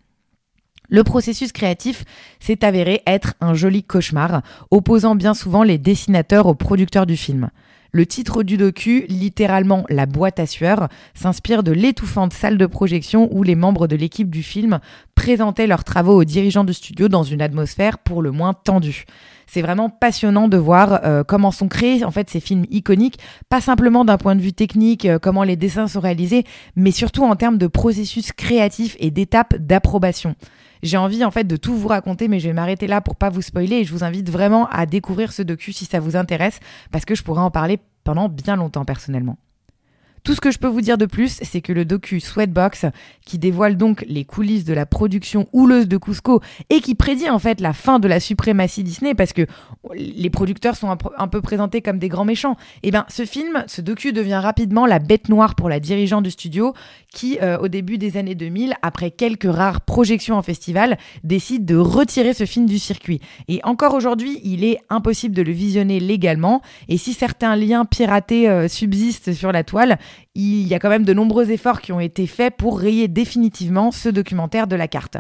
Le 0.91 1.05
processus 1.05 1.53
créatif 1.53 2.05
s'est 2.41 2.65
avéré 2.65 3.03
être 3.07 3.35
un 3.41 3.55
joli 3.55 3.83
cauchemar, 3.83 4.43
opposant 4.71 5.15
bien 5.17 5.35
souvent 5.35 5.63
les 5.63 5.79
dessinateurs 5.79 6.47
aux 6.47 6.55
producteurs 6.55 7.07
du 7.07 7.17
film. 7.17 7.51
Le 7.93 8.07
titre 8.07 8.45
du 8.45 8.57
docu, 8.57 9.05
littéralement 9.09 9.85
La 9.89 10.07
boîte 10.07 10.39
à 10.39 10.47
sueur, 10.47 10.89
s'inspire 11.15 11.65
de 11.65 11.73
l'étouffante 11.73 12.33
salle 12.33 12.57
de 12.57 12.67
projection 12.67 13.29
où 13.33 13.43
les 13.43 13.57
membres 13.57 13.89
de 13.89 13.97
l'équipe 13.97 14.31
du 14.31 14.45
film 14.45 14.79
présentaient 15.17 15.67
leurs 15.67 15.83
travaux 15.83 16.15
aux 16.15 16.25
dirigeants 16.25 16.65
du 16.65 16.73
studio 16.73 17.09
dans 17.09 17.25
une 17.25 17.43
atmosphère 17.43 17.99
pour 17.99 18.23
le 18.23 18.31
moins 18.31 18.55
tendue. 18.55 19.05
C'est 19.49 19.63
vraiment 19.63 19.91
passionnant 19.91 20.47
de 20.47 20.57
voir 20.57 21.01
euh, 21.05 21.25
comment 21.25 21.51
sont 21.51 21.67
créés 21.67 22.05
en 22.05 22.13
fait 22.13 22.31
ces 22.31 22.39
films 22.39 22.65
iconiques, 22.71 23.19
pas 23.49 23.61
simplement 23.61 24.05
d'un 24.05 24.19
point 24.19 24.37
de 24.37 24.41
vue 24.41 24.53
technique, 24.53 25.07
euh, 25.07 25.19
comment 25.19 25.43
les 25.43 25.57
dessins 25.57 25.89
sont 25.89 25.99
réalisés, 25.99 26.45
mais 26.77 26.93
surtout 26.93 27.25
en 27.25 27.35
termes 27.35 27.59
de 27.59 27.67
processus 27.67 28.31
créatif 28.31 28.97
et 29.01 29.11
d'étapes 29.11 29.57
d'approbation. 29.57 30.37
J'ai 30.83 30.97
envie 30.97 31.25
en 31.25 31.31
fait 31.31 31.45
de 31.45 31.57
tout 31.57 31.75
vous 31.75 31.89
raconter, 31.89 32.29
mais 32.29 32.41
je 32.41 32.49
vais 32.49 32.55
m'arrêter 32.55 32.87
là 32.87 33.01
pour 33.01 33.17
pas 33.17 33.31
vous 33.31 33.43
spoiler 33.43 33.77
et 33.77 33.85
je 33.85 33.93
vous 33.93 34.05
invite 34.05 34.31
vraiment 34.31 34.69
à 34.69 34.87
découvrir 34.87 35.33
ce 35.33 35.43
docu 35.43 35.73
si 35.73 35.85
ça 35.85 36.01
vous 36.01 36.17
intéresse, 36.17 36.61
parce 36.91 37.05
que 37.05 37.15
je 37.15 37.23
pourrais 37.23 37.43
en 37.43 37.51
parler 37.51 37.79
pendant 38.05 38.29
bien 38.29 38.57
longtemps 38.57 38.85
personnellement. 38.85 39.37
Tout 40.23 40.35
ce 40.35 40.41
que 40.41 40.51
je 40.51 40.59
peux 40.59 40.69
vous 40.69 40.81
dire 40.81 40.99
de 40.99 41.07
plus, 41.07 41.39
c'est 41.43 41.61
que 41.61 41.73
le 41.73 41.85
docu 41.85 42.21
Sweatbox, 42.21 42.87
qui 43.25 43.39
dévoile 43.39 43.77
donc 43.77 44.05
les 44.09 44.25
coulisses 44.25 44.65
de 44.65 44.75
la 44.75 44.87
production 44.87 45.49
houleuse 45.53 45.89
de 45.89 45.97
Cusco 45.97 46.41
et 46.69 46.81
qui 46.81 46.95
prédit 46.95 47.31
en 47.31 47.39
fait 47.39 47.61
la 47.61 47.73
fin 47.73 47.99
de 47.99 48.09
la 48.09 48.21
suprématie 48.21 48.83
Disney, 48.83 49.15
parce 49.15 49.33
que 49.33 49.47
les 49.95 50.31
producteurs 50.31 50.77
sont 50.77 50.97
un 51.17 51.29
peu 51.29 51.41
présentés 51.41 51.81
comme 51.81 51.99
des 51.99 52.09
grands 52.09 52.25
méchants, 52.25 52.57
et 52.83 52.89
eh 52.89 52.91
bien 52.91 53.07
ce 53.09 53.25
film, 53.25 53.65
ce 53.67 53.81
docu 53.81 54.13
devient 54.13 54.41
rapidement 54.43 54.87
la 54.87 54.99
bête 54.99 55.29
noire 55.29 55.55
pour 55.55 55.69
la 55.69 55.81
dirigeante 55.81 56.25
du 56.25 56.31
studio, 56.31 56.75
qui 57.13 57.39
euh, 57.43 57.59
au 57.59 57.69
début 57.69 57.99
des 57.99 58.17
années 58.17 58.35
2000, 58.35 58.75
après 58.83 59.11
quelques 59.11 59.51
rares 59.51 59.81
projections 59.81 60.37
en 60.37 60.43
festival, 60.43 60.99
décide 61.25 61.65
de 61.65 61.77
retirer 61.77 62.35
ce 62.35 62.45
film 62.45 62.67
du 62.67 62.79
circuit. 62.79 63.21
Et 63.49 63.61
encore 63.65 63.95
aujourd'hui, 63.95 64.41
il 64.45 64.65
est 64.65 64.79
impossible 64.91 65.35
de 65.35 65.43
le 65.43 65.53
visionner 65.53 66.01
légalement, 66.01 66.63
et 66.89 66.99
si 66.99 67.15
certains 67.15 67.57
liens 67.57 67.85
piratés 67.85 68.49
euh, 68.49 68.69
subsistent 68.69 69.33
sur 69.33 69.53
la 69.53 69.65
toile, 69.65 69.99
il 70.35 70.67
y 70.67 70.75
a 70.75 70.79
quand 70.79 70.89
même 70.89 71.05
de 71.05 71.13
nombreux 71.13 71.51
efforts 71.51 71.81
qui 71.81 71.93
ont 71.93 72.01
été 72.01 72.27
faits 72.27 72.57
pour 72.57 72.79
rayer 72.79 73.09
définitivement 73.09 73.91
ce 73.91 74.09
documentaire 74.09 74.67
de 74.67 74.77
la 74.77 74.89
carte. 74.89 75.17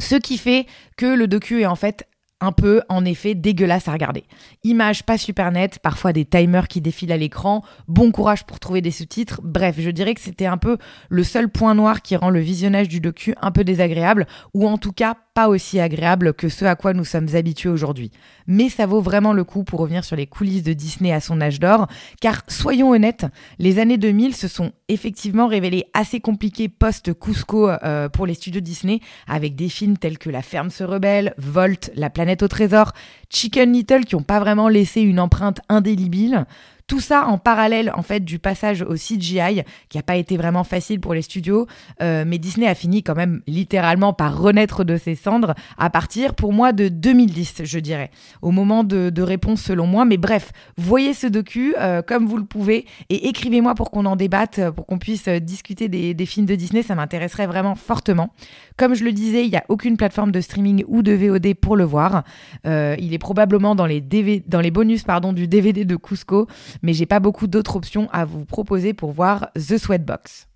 Ce 0.00 0.14
qui 0.14 0.38
fait 0.38 0.66
que 0.96 1.06
le 1.06 1.26
docu 1.26 1.62
est 1.62 1.66
en 1.66 1.76
fait 1.76 2.06
un 2.40 2.52
peu 2.52 2.82
en 2.88 3.04
effet 3.04 3.34
dégueulasse 3.34 3.88
à 3.88 3.92
regarder. 3.92 4.24
Images 4.64 5.02
pas 5.02 5.18
super 5.18 5.50
nettes, 5.50 5.78
parfois 5.80 6.12
des 6.12 6.24
timers 6.24 6.68
qui 6.68 6.80
défilent 6.80 7.12
à 7.12 7.16
l'écran, 7.16 7.62
bon 7.88 8.12
courage 8.12 8.44
pour 8.44 8.60
trouver 8.60 8.80
des 8.80 8.90
sous-titres, 8.90 9.40
bref, 9.42 9.76
je 9.78 9.90
dirais 9.90 10.14
que 10.14 10.20
c'était 10.20 10.46
un 10.46 10.56
peu 10.56 10.78
le 11.08 11.24
seul 11.24 11.48
point 11.48 11.74
noir 11.74 12.02
qui 12.02 12.16
rend 12.16 12.30
le 12.30 12.40
visionnage 12.40 12.88
du 12.88 13.00
docu 13.00 13.34
un 13.40 13.50
peu 13.50 13.64
désagréable, 13.64 14.26
ou 14.54 14.66
en 14.68 14.78
tout 14.78 14.92
cas 14.92 15.16
pas 15.34 15.48
aussi 15.48 15.78
agréable 15.78 16.34
que 16.34 16.48
ce 16.48 16.64
à 16.64 16.74
quoi 16.74 16.94
nous 16.94 17.04
sommes 17.04 17.28
habitués 17.34 17.68
aujourd'hui. 17.68 18.10
Mais 18.46 18.68
ça 18.68 18.86
vaut 18.86 19.00
vraiment 19.00 19.32
le 19.32 19.44
coup 19.44 19.62
pour 19.62 19.80
revenir 19.80 20.04
sur 20.04 20.16
les 20.16 20.26
coulisses 20.26 20.64
de 20.64 20.72
Disney 20.72 21.12
à 21.12 21.20
son 21.20 21.40
âge 21.40 21.60
d'or, 21.60 21.86
car 22.20 22.42
soyons 22.48 22.90
honnêtes, 22.90 23.26
les 23.58 23.78
années 23.78 23.98
2000 23.98 24.34
se 24.34 24.48
sont 24.48 24.72
effectivement 24.88 25.46
révélées 25.46 25.84
assez 25.94 26.20
compliquées 26.20 26.68
post-Cusco 26.68 27.70
euh, 27.70 28.08
pour 28.08 28.26
les 28.26 28.34
studios 28.34 28.60
Disney, 28.60 29.00
avec 29.26 29.54
des 29.54 29.68
films 29.68 29.96
tels 29.96 30.18
que 30.18 30.30
La 30.30 30.42
ferme 30.42 30.70
se 30.70 30.82
rebelle, 30.82 31.34
Volt, 31.38 31.90
La 31.94 32.10
planète 32.10 32.27
au 32.42 32.48
trésor, 32.48 32.92
Chicken 33.30 33.72
Little 33.72 34.04
qui 34.04 34.16
n'ont 34.16 34.22
pas 34.22 34.40
vraiment 34.40 34.68
laissé 34.68 35.00
une 35.00 35.20
empreinte 35.20 35.60
indélébile. 35.68 36.46
Tout 36.88 37.00
ça 37.00 37.26
en 37.26 37.38
parallèle 37.38 37.92
en 37.94 38.02
fait 38.02 38.24
du 38.24 38.40
passage 38.40 38.82
au 38.82 38.94
CGI 38.94 39.62
qui 39.88 39.98
n'a 39.98 40.02
pas 40.02 40.16
été 40.16 40.36
vraiment 40.36 40.64
facile 40.64 41.00
pour 41.00 41.14
les 41.14 41.22
studios, 41.22 41.66
euh, 42.02 42.24
mais 42.26 42.38
Disney 42.38 42.66
a 42.66 42.74
fini 42.74 43.02
quand 43.02 43.14
même 43.14 43.42
littéralement 43.46 44.12
par 44.12 44.36
renaître 44.36 44.84
de 44.84 44.96
ses 44.96 45.14
cendres 45.14 45.54
à 45.76 45.90
partir 45.90 46.34
pour 46.34 46.52
moi 46.52 46.72
de 46.72 46.88
2010 46.88 47.62
je 47.64 47.78
dirais, 47.78 48.10
au 48.42 48.50
moment 48.50 48.84
de, 48.84 49.22
réponse 49.22 49.62
selon 49.62 49.86
moi. 49.86 50.04
Mais 50.04 50.16
bref, 50.16 50.52
voyez 50.76 51.12
ce 51.12 51.26
docu 51.26 51.74
euh, 51.78 52.02
comme 52.02 52.26
vous 52.26 52.38
le 52.38 52.44
pouvez 52.44 52.86
et 53.10 53.28
écrivez-moi 53.28 53.74
pour 53.74 53.90
qu'on 53.90 54.06
en 54.06 54.16
débatte, 54.16 54.70
pour 54.74 54.86
qu'on 54.86 54.98
puisse 54.98 55.28
discuter 55.28 55.88
des, 55.88 56.14
des 56.14 56.26
films 56.26 56.46
de 56.46 56.54
Disney, 56.54 56.82
ça 56.82 56.94
m'intéresserait 56.94 57.46
vraiment 57.46 57.74
fortement. 57.74 58.32
Comme 58.78 58.94
je 58.94 59.04
le 59.04 59.12
disais, 59.12 59.44
il 59.44 59.50
n'y 59.50 59.56
a 59.56 59.64
aucune 59.68 59.96
plateforme 59.96 60.30
de 60.30 60.40
streaming 60.40 60.84
ou 60.86 61.02
de 61.02 61.12
VOD 61.12 61.54
pour 61.54 61.76
le 61.76 61.84
voir. 61.84 62.22
Euh, 62.66 62.94
il 62.98 63.12
est 63.12 63.18
probablement 63.18 63.74
dans 63.74 63.86
les, 63.86 64.00
dans 64.00 64.60
les 64.60 64.70
bonus 64.70 65.02
pardon, 65.02 65.32
du 65.32 65.48
DVD 65.48 65.84
de 65.84 65.96
Cusco, 65.96 66.46
mais 66.82 66.92
j'ai 66.92 67.06
pas 67.06 67.20
beaucoup 67.20 67.46
d'autres 67.46 67.76
options 67.76 68.08
à 68.10 68.24
vous 68.24 68.44
proposer 68.44 68.94
pour 68.94 69.12
voir 69.12 69.50
The 69.54 69.78
Sweatbox. 69.78 70.47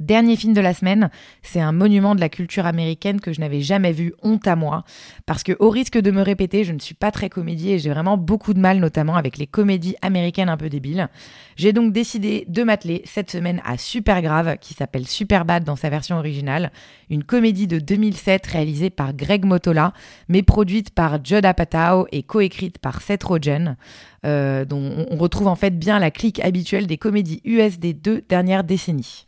Dernier 0.00 0.34
film 0.36 0.54
de 0.54 0.62
la 0.62 0.72
semaine, 0.72 1.10
c'est 1.42 1.60
un 1.60 1.72
monument 1.72 2.14
de 2.14 2.20
la 2.20 2.30
culture 2.30 2.64
américaine 2.64 3.20
que 3.20 3.34
je 3.34 3.40
n'avais 3.40 3.60
jamais 3.60 3.92
vu, 3.92 4.14
honte 4.22 4.48
à 4.48 4.56
moi, 4.56 4.84
parce 5.26 5.42
que 5.42 5.52
au 5.58 5.68
risque 5.68 5.98
de 5.98 6.10
me 6.10 6.22
répéter, 6.22 6.64
je 6.64 6.72
ne 6.72 6.78
suis 6.78 6.94
pas 6.94 7.10
très 7.10 7.28
comédie 7.28 7.72
et 7.72 7.78
j'ai 7.78 7.90
vraiment 7.90 8.16
beaucoup 8.16 8.54
de 8.54 8.58
mal, 8.58 8.78
notamment 8.78 9.16
avec 9.16 9.36
les 9.36 9.46
comédies 9.46 9.96
américaines 10.00 10.48
un 10.48 10.56
peu 10.56 10.70
débiles. 10.70 11.10
J'ai 11.56 11.74
donc 11.74 11.92
décidé 11.92 12.46
de 12.48 12.62
m'atteler 12.62 13.02
cette 13.04 13.30
semaine 13.30 13.60
à 13.62 13.76
Super 13.76 14.22
Grave, 14.22 14.56
qui 14.58 14.72
s'appelle 14.72 15.06
Super 15.06 15.44
Bad 15.44 15.64
dans 15.64 15.76
sa 15.76 15.90
version 15.90 16.16
originale, 16.16 16.72
une 17.10 17.22
comédie 17.22 17.66
de 17.66 17.78
2007 17.78 18.46
réalisée 18.46 18.88
par 18.88 19.12
Greg 19.12 19.44
Motola, 19.44 19.92
mais 20.28 20.42
produite 20.42 20.94
par 20.94 21.22
Judd 21.22 21.44
Apatow 21.44 22.06
et 22.10 22.22
coécrite 22.22 22.78
par 22.78 23.02
Seth 23.02 23.24
Rogen, 23.24 23.76
euh, 24.24 24.64
dont 24.64 25.06
on 25.10 25.16
retrouve 25.18 25.48
en 25.48 25.56
fait 25.56 25.78
bien 25.78 25.98
la 25.98 26.10
clique 26.10 26.40
habituelle 26.40 26.86
des 26.86 26.96
comédies 26.96 27.42
US 27.44 27.78
des 27.78 27.92
deux 27.92 28.22
dernières 28.30 28.64
décennies. 28.64 29.26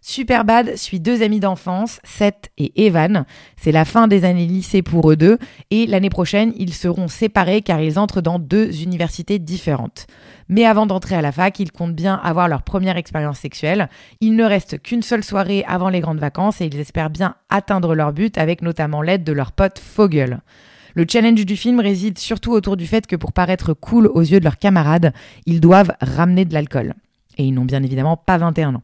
Superbad 0.00 0.76
suit 0.76 1.00
deux 1.00 1.22
amis 1.22 1.40
d'enfance, 1.40 2.00
Seth 2.04 2.50
et 2.56 2.86
Evan. 2.86 3.26
C'est 3.56 3.72
la 3.72 3.84
fin 3.84 4.06
des 4.06 4.24
années 4.24 4.46
lycée 4.46 4.80
pour 4.80 5.10
eux 5.10 5.16
deux 5.16 5.38
et 5.70 5.86
l'année 5.86 6.08
prochaine, 6.08 6.52
ils 6.56 6.72
seront 6.72 7.08
séparés 7.08 7.62
car 7.62 7.80
ils 7.80 7.98
entrent 7.98 8.20
dans 8.20 8.38
deux 8.38 8.82
universités 8.82 9.40
différentes. 9.40 10.06
Mais 10.48 10.64
avant 10.64 10.86
d'entrer 10.86 11.16
à 11.16 11.20
la 11.20 11.32
fac, 11.32 11.58
ils 11.58 11.72
comptent 11.72 11.96
bien 11.96 12.14
avoir 12.14 12.48
leur 12.48 12.62
première 12.62 12.96
expérience 12.96 13.40
sexuelle. 13.40 13.88
Il 14.20 14.36
ne 14.36 14.44
reste 14.44 14.80
qu'une 14.80 15.02
seule 15.02 15.24
soirée 15.24 15.64
avant 15.66 15.88
les 15.88 16.00
grandes 16.00 16.20
vacances 16.20 16.60
et 16.60 16.66
ils 16.66 16.78
espèrent 16.78 17.10
bien 17.10 17.34
atteindre 17.50 17.94
leur 17.94 18.12
but 18.12 18.38
avec 18.38 18.62
notamment 18.62 19.02
l'aide 19.02 19.24
de 19.24 19.32
leur 19.32 19.50
pote 19.50 19.80
Fogel. 19.80 20.40
Le 20.94 21.06
challenge 21.08 21.44
du 21.44 21.56
film 21.56 21.80
réside 21.80 22.18
surtout 22.18 22.52
autour 22.52 22.76
du 22.76 22.86
fait 22.86 23.06
que 23.06 23.16
pour 23.16 23.32
paraître 23.32 23.74
cool 23.74 24.06
aux 24.06 24.22
yeux 24.22 24.38
de 24.38 24.44
leurs 24.44 24.58
camarades, 24.58 25.12
ils 25.44 25.60
doivent 25.60 25.92
ramener 26.00 26.44
de 26.44 26.54
l'alcool. 26.54 26.94
Et 27.36 27.44
ils 27.44 27.52
n'ont 27.52 27.64
bien 27.64 27.82
évidemment 27.82 28.16
pas 28.16 28.38
21 28.38 28.76
ans. 28.76 28.82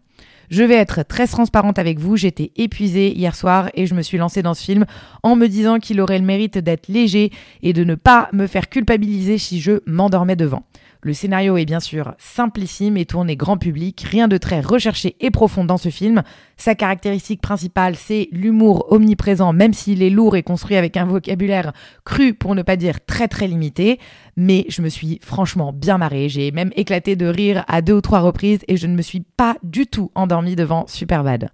Je 0.50 0.62
vais 0.62 0.74
être 0.74 1.02
très 1.02 1.26
transparente 1.26 1.78
avec 1.78 1.98
vous, 1.98 2.16
j'étais 2.16 2.52
épuisée 2.56 3.12
hier 3.16 3.34
soir 3.34 3.70
et 3.74 3.86
je 3.86 3.94
me 3.94 4.02
suis 4.02 4.18
lancée 4.18 4.42
dans 4.42 4.54
ce 4.54 4.64
film 4.64 4.84
en 5.22 5.36
me 5.36 5.46
disant 5.46 5.78
qu'il 5.78 6.00
aurait 6.00 6.18
le 6.18 6.24
mérite 6.24 6.58
d'être 6.58 6.88
léger 6.88 7.30
et 7.62 7.72
de 7.72 7.84
ne 7.84 7.94
pas 7.94 8.28
me 8.32 8.46
faire 8.46 8.68
culpabiliser 8.68 9.38
si 9.38 9.60
je 9.60 9.80
m'endormais 9.86 10.36
devant. 10.36 10.64
Le 11.04 11.12
scénario 11.12 11.58
est 11.58 11.66
bien 11.66 11.80
sûr 11.80 12.14
simplissime 12.16 12.96
et 12.96 13.04
tourné 13.04 13.36
grand 13.36 13.58
public, 13.58 14.06
rien 14.10 14.26
de 14.26 14.38
très 14.38 14.62
recherché 14.62 15.16
et 15.20 15.30
profond 15.30 15.66
dans 15.66 15.76
ce 15.76 15.90
film. 15.90 16.22
Sa 16.56 16.74
caractéristique 16.74 17.42
principale, 17.42 17.94
c'est 17.94 18.28
l'humour 18.32 18.86
omniprésent, 18.90 19.52
même 19.52 19.74
s'il 19.74 20.02
est 20.02 20.08
lourd 20.08 20.34
et 20.34 20.42
construit 20.42 20.76
avec 20.76 20.96
un 20.96 21.04
vocabulaire 21.04 21.74
cru 22.06 22.32
pour 22.32 22.54
ne 22.54 22.62
pas 22.62 22.76
dire 22.76 23.04
très 23.04 23.28
très 23.28 23.46
limité. 23.46 24.00
Mais 24.38 24.64
je 24.70 24.80
me 24.80 24.88
suis 24.88 25.20
franchement 25.22 25.74
bien 25.74 25.98
marrée, 25.98 26.30
j'ai 26.30 26.50
même 26.52 26.70
éclaté 26.74 27.16
de 27.16 27.26
rire 27.26 27.66
à 27.68 27.82
deux 27.82 27.92
ou 27.92 28.00
trois 28.00 28.20
reprises 28.20 28.64
et 28.66 28.78
je 28.78 28.86
ne 28.86 28.96
me 28.96 29.02
suis 29.02 29.20
pas 29.20 29.56
du 29.62 29.86
tout 29.86 30.10
endormie 30.14 30.56
devant 30.56 30.86
Superbad. 30.86 31.50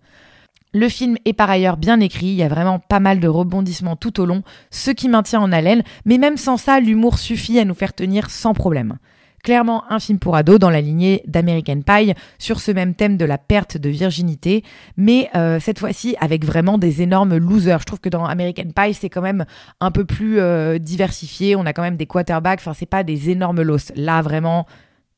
Le 0.73 0.88
film 0.88 1.16
est 1.25 1.33
par 1.33 1.50
ailleurs 1.50 1.76
bien 1.76 1.99
écrit, 1.99 2.26
il 2.26 2.35
y 2.35 2.45
a 2.45 2.49
vraiment 2.49 2.78
pas 2.78 3.00
mal 3.00 3.19
de 3.19 3.26
rebondissements 3.26 3.97
tout 3.97 4.21
au 4.21 4.26
long, 4.26 4.45
ce 4.71 4.92
qui 4.92 5.09
maintient 5.09 5.40
en 5.40 5.50
haleine, 5.50 5.83
mais 6.04 6.19
même 6.19 6.37
sans 6.37 6.57
ça, 6.57 6.78
l'humour 6.78 7.19
suffit 7.19 7.59
à 7.59 7.64
nous 7.64 7.75
faire 7.75 7.95
tenir 7.95 8.30
sans 8.30 8.54
problème. 8.54 8.97
Clairement 9.42 9.85
un 9.90 9.99
film 9.99 10.18
pour 10.18 10.37
ados 10.37 10.59
dans 10.59 10.70
la 10.70 10.80
lignée 10.80 11.23
d'American 11.26 11.80
Pie 11.80 12.14
sur 12.38 12.61
ce 12.61 12.70
même 12.73 12.94
thème 12.94 13.16
de 13.16 13.25
la 13.25 13.38
perte 13.38 13.78
de 13.78 13.88
virginité, 13.88 14.64
mais 14.97 15.30
euh, 15.35 15.59
cette 15.61 15.78
fois-ci 15.78 16.14
avec 16.20 16.44
vraiment 16.44 16.76
des 16.76 17.00
énormes 17.00 17.37
losers. 17.37 17.80
Je 17.80 17.87
trouve 17.87 18.00
que 18.00 18.11
dans 18.11 18.25
American 18.25 18.70
Pie 18.75 18.94
c'est 18.94 19.09
quand 19.09 19.23
même 19.23 19.47
un 19.80 19.90
peu 19.90 20.04
plus 20.04 20.38
euh, 20.40 20.78
diversifié, 20.78 21.56
on 21.56 21.64
a 21.64 21.73
quand 21.73 21.82
même 21.82 21.97
des 21.97 22.06
quarterbacks, 22.06 22.61
enfin 22.61 22.75
c'est 22.75 22.87
pas 22.87 23.02
des 23.02 23.30
énormes 23.30 23.62
losses. 23.62 23.92
Là 23.97 24.20
vraiment 24.20 24.66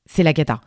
c'est 0.07 0.23
la 0.23 0.33
cata. 0.33 0.61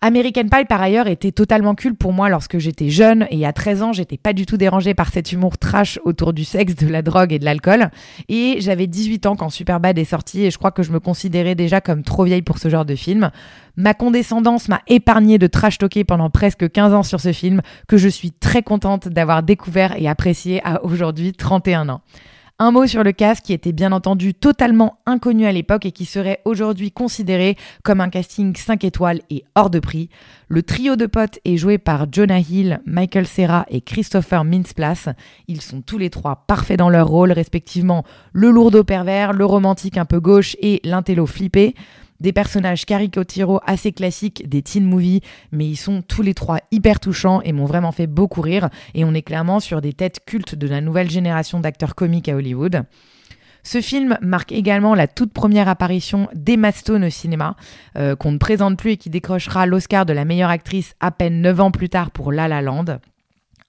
American 0.00 0.48
Pie, 0.48 0.64
par 0.68 0.82
ailleurs, 0.82 1.06
était 1.06 1.32
totalement 1.32 1.74
cool 1.74 1.94
pour 1.94 2.12
moi 2.12 2.28
lorsque 2.28 2.58
j'étais 2.58 2.90
jeune 2.90 3.26
et 3.30 3.46
à 3.46 3.52
13 3.52 3.82
ans, 3.82 3.92
j'étais 3.92 4.16
pas 4.18 4.32
du 4.32 4.46
tout 4.46 4.56
dérangée 4.56 4.94
par 4.94 5.10
cet 5.10 5.32
humour 5.32 5.56
trash 5.56 5.98
autour 6.04 6.32
du 6.32 6.44
sexe, 6.44 6.74
de 6.74 6.88
la 6.88 7.02
drogue 7.02 7.32
et 7.32 7.38
de 7.38 7.44
l'alcool. 7.44 7.90
Et 8.28 8.56
j'avais 8.60 8.86
18 8.86 9.26
ans 9.26 9.36
quand 9.36 9.48
Superbad 9.48 9.98
est 9.98 10.04
sorti 10.04 10.44
et 10.44 10.50
je 10.50 10.58
crois 10.58 10.72
que 10.72 10.82
je 10.82 10.92
me 10.92 11.00
considérais 11.00 11.54
déjà 11.54 11.80
comme 11.80 12.02
trop 12.02 12.24
vieille 12.24 12.42
pour 12.42 12.58
ce 12.58 12.68
genre 12.68 12.84
de 12.84 12.94
film. 12.94 13.30
Ma 13.76 13.94
condescendance 13.94 14.68
m'a 14.68 14.82
épargné 14.86 15.38
de 15.38 15.46
trash 15.46 15.78
talker 15.78 16.04
pendant 16.04 16.30
presque 16.30 16.70
15 16.70 16.94
ans 16.94 17.02
sur 17.02 17.20
ce 17.20 17.32
film 17.32 17.62
que 17.88 17.96
je 17.96 18.08
suis 18.08 18.30
très 18.30 18.62
contente 18.62 19.08
d'avoir 19.08 19.42
découvert 19.42 19.96
et 19.98 20.08
apprécié 20.08 20.60
à 20.64 20.84
aujourd'hui 20.84 21.32
31 21.32 21.88
ans. 21.88 22.00
Un 22.60 22.70
mot 22.70 22.86
sur 22.86 23.02
le 23.02 23.10
cast 23.10 23.44
qui 23.44 23.52
était 23.52 23.72
bien 23.72 23.90
entendu 23.90 24.32
totalement 24.32 24.98
inconnu 25.06 25.44
à 25.44 25.50
l'époque 25.50 25.86
et 25.86 25.90
qui 25.90 26.04
serait 26.04 26.40
aujourd'hui 26.44 26.92
considéré 26.92 27.56
comme 27.82 28.00
un 28.00 28.08
casting 28.08 28.54
5 28.54 28.84
étoiles 28.84 29.22
et 29.28 29.42
hors 29.56 29.70
de 29.70 29.80
prix. 29.80 30.08
Le 30.46 30.62
trio 30.62 30.94
de 30.94 31.06
potes 31.06 31.40
est 31.44 31.56
joué 31.56 31.78
par 31.78 32.06
Jonah 32.12 32.38
Hill, 32.38 32.80
Michael 32.86 33.26
Serra 33.26 33.66
et 33.70 33.80
Christopher 33.80 34.44
Mintz-Plasse. 34.44 35.08
Ils 35.48 35.62
sont 35.62 35.82
tous 35.82 35.98
les 35.98 36.10
trois 36.10 36.44
parfaits 36.46 36.78
dans 36.78 36.90
leur 36.90 37.08
rôle, 37.08 37.32
respectivement 37.32 38.04
le 38.32 38.52
lourdeau 38.52 38.84
pervers, 38.84 39.32
le 39.32 39.44
romantique 39.44 39.98
un 39.98 40.04
peu 40.04 40.20
gauche 40.20 40.56
et 40.60 40.80
l'intello 40.84 41.26
flippé 41.26 41.74
des 42.24 42.32
personnages 42.32 42.86
caricaturaux 42.86 43.60
assez 43.66 43.92
classiques 43.92 44.48
des 44.48 44.62
teen 44.62 44.86
movies, 44.86 45.20
mais 45.52 45.66
ils 45.66 45.76
sont 45.76 46.00
tous 46.00 46.22
les 46.22 46.32
trois 46.32 46.58
hyper 46.70 46.98
touchants 46.98 47.42
et 47.42 47.52
m'ont 47.52 47.66
vraiment 47.66 47.92
fait 47.92 48.06
beaucoup 48.06 48.40
rire. 48.40 48.70
Et 48.94 49.04
on 49.04 49.12
est 49.12 49.20
clairement 49.20 49.60
sur 49.60 49.82
des 49.82 49.92
têtes 49.92 50.20
cultes 50.24 50.54
de 50.54 50.66
la 50.66 50.80
nouvelle 50.80 51.10
génération 51.10 51.60
d'acteurs 51.60 51.94
comiques 51.94 52.30
à 52.30 52.34
Hollywood. 52.34 52.84
Ce 53.62 53.82
film 53.82 54.16
marque 54.22 54.52
également 54.52 54.94
la 54.94 55.06
toute 55.06 55.34
première 55.34 55.68
apparition 55.68 56.28
d'Emma 56.34 56.72
Stone 56.72 57.04
au 57.04 57.10
cinéma, 57.10 57.56
euh, 57.98 58.16
qu'on 58.16 58.32
ne 58.32 58.38
présente 58.38 58.78
plus 58.78 58.92
et 58.92 58.96
qui 58.96 59.10
décrochera 59.10 59.66
l'Oscar 59.66 60.06
de 60.06 60.14
la 60.14 60.24
meilleure 60.24 60.50
actrice 60.50 60.94
à 61.00 61.10
peine 61.10 61.42
9 61.42 61.60
ans 61.60 61.70
plus 61.70 61.90
tard 61.90 62.10
pour 62.10 62.32
La 62.32 62.48
La 62.48 62.62
Land. 62.62 62.86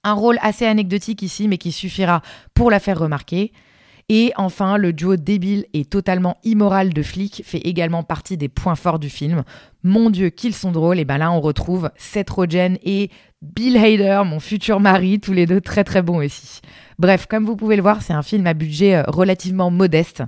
Un 0.02 0.12
rôle 0.14 0.38
assez 0.40 0.64
anecdotique 0.64 1.20
ici, 1.20 1.46
mais 1.46 1.58
qui 1.58 1.72
suffira 1.72 2.22
pour 2.54 2.70
la 2.70 2.80
faire 2.80 2.98
remarquer. 2.98 3.52
Et 4.08 4.32
enfin, 4.36 4.76
le 4.76 4.92
duo 4.92 5.16
débile 5.16 5.66
et 5.72 5.84
totalement 5.84 6.38
immoral 6.44 6.94
de 6.94 7.02
flics 7.02 7.42
fait 7.44 7.58
également 7.58 8.04
partie 8.04 8.36
des 8.36 8.48
points 8.48 8.76
forts 8.76 9.00
du 9.00 9.10
film. 9.10 9.42
Mon 9.86 10.10
Dieu, 10.10 10.30
qu'ils 10.30 10.52
sont 10.52 10.72
drôles. 10.72 10.98
Et 10.98 11.04
ben 11.04 11.16
là, 11.16 11.30
on 11.30 11.40
retrouve 11.40 11.90
Seth 11.96 12.30
Rogen 12.30 12.76
et 12.82 13.08
Bill 13.40 13.76
Hader, 13.76 14.22
mon 14.26 14.40
futur 14.40 14.80
mari, 14.80 15.20
tous 15.20 15.32
les 15.32 15.46
deux 15.46 15.60
très 15.60 15.84
très 15.84 16.02
bons 16.02 16.24
aussi. 16.24 16.60
Bref, 16.98 17.26
comme 17.26 17.44
vous 17.44 17.56
pouvez 17.56 17.76
le 17.76 17.82
voir, 17.82 18.00
c'est 18.00 18.14
un 18.14 18.22
film 18.22 18.46
à 18.46 18.54
budget 18.54 18.96
euh, 18.96 19.02
relativement 19.06 19.70
modeste. 19.70 20.22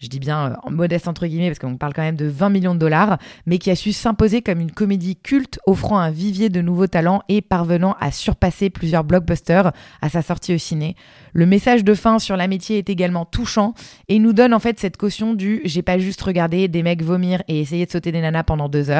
Je 0.00 0.08
dis 0.08 0.18
bien 0.18 0.50
euh, 0.50 0.70
modeste 0.70 1.06
entre 1.06 1.28
guillemets 1.28 1.48
parce 1.48 1.60
qu'on 1.60 1.76
parle 1.76 1.94
quand 1.94 2.02
même 2.02 2.16
de 2.16 2.26
20 2.26 2.50
millions 2.50 2.74
de 2.74 2.80
dollars, 2.80 3.18
mais 3.46 3.58
qui 3.58 3.70
a 3.70 3.76
su 3.76 3.92
s'imposer 3.92 4.42
comme 4.42 4.58
une 4.58 4.72
comédie 4.72 5.14
culte 5.14 5.60
offrant 5.64 5.98
un 5.98 6.10
vivier 6.10 6.48
de 6.48 6.60
nouveaux 6.60 6.88
talents 6.88 7.22
et 7.28 7.40
parvenant 7.40 7.94
à 8.00 8.10
surpasser 8.10 8.68
plusieurs 8.68 9.04
blockbusters 9.04 9.70
à 10.02 10.08
sa 10.08 10.22
sortie 10.22 10.52
au 10.52 10.58
ciné. 10.58 10.96
Le 11.32 11.46
message 11.46 11.84
de 11.84 11.94
fin 11.94 12.18
sur 12.18 12.36
l'amitié 12.36 12.78
est 12.78 12.90
également 12.90 13.24
touchant 13.24 13.74
et 14.08 14.18
nous 14.18 14.32
donne 14.32 14.54
en 14.54 14.58
fait 14.58 14.80
cette 14.80 14.96
caution 14.96 15.34
du 15.34 15.60
j'ai 15.64 15.82
pas 15.82 15.98
juste 15.98 16.20
regardé 16.22 16.66
des 16.66 16.82
mecs 16.82 17.04
vomir 17.04 17.44
et 17.46 17.60
essayer 17.60 17.86
de 17.86 17.92
sauter 17.92 18.10
des 18.10 18.20
nanas 18.20 18.42
pendant 18.42 18.68
deux 18.68 18.90
heures, 18.90 18.97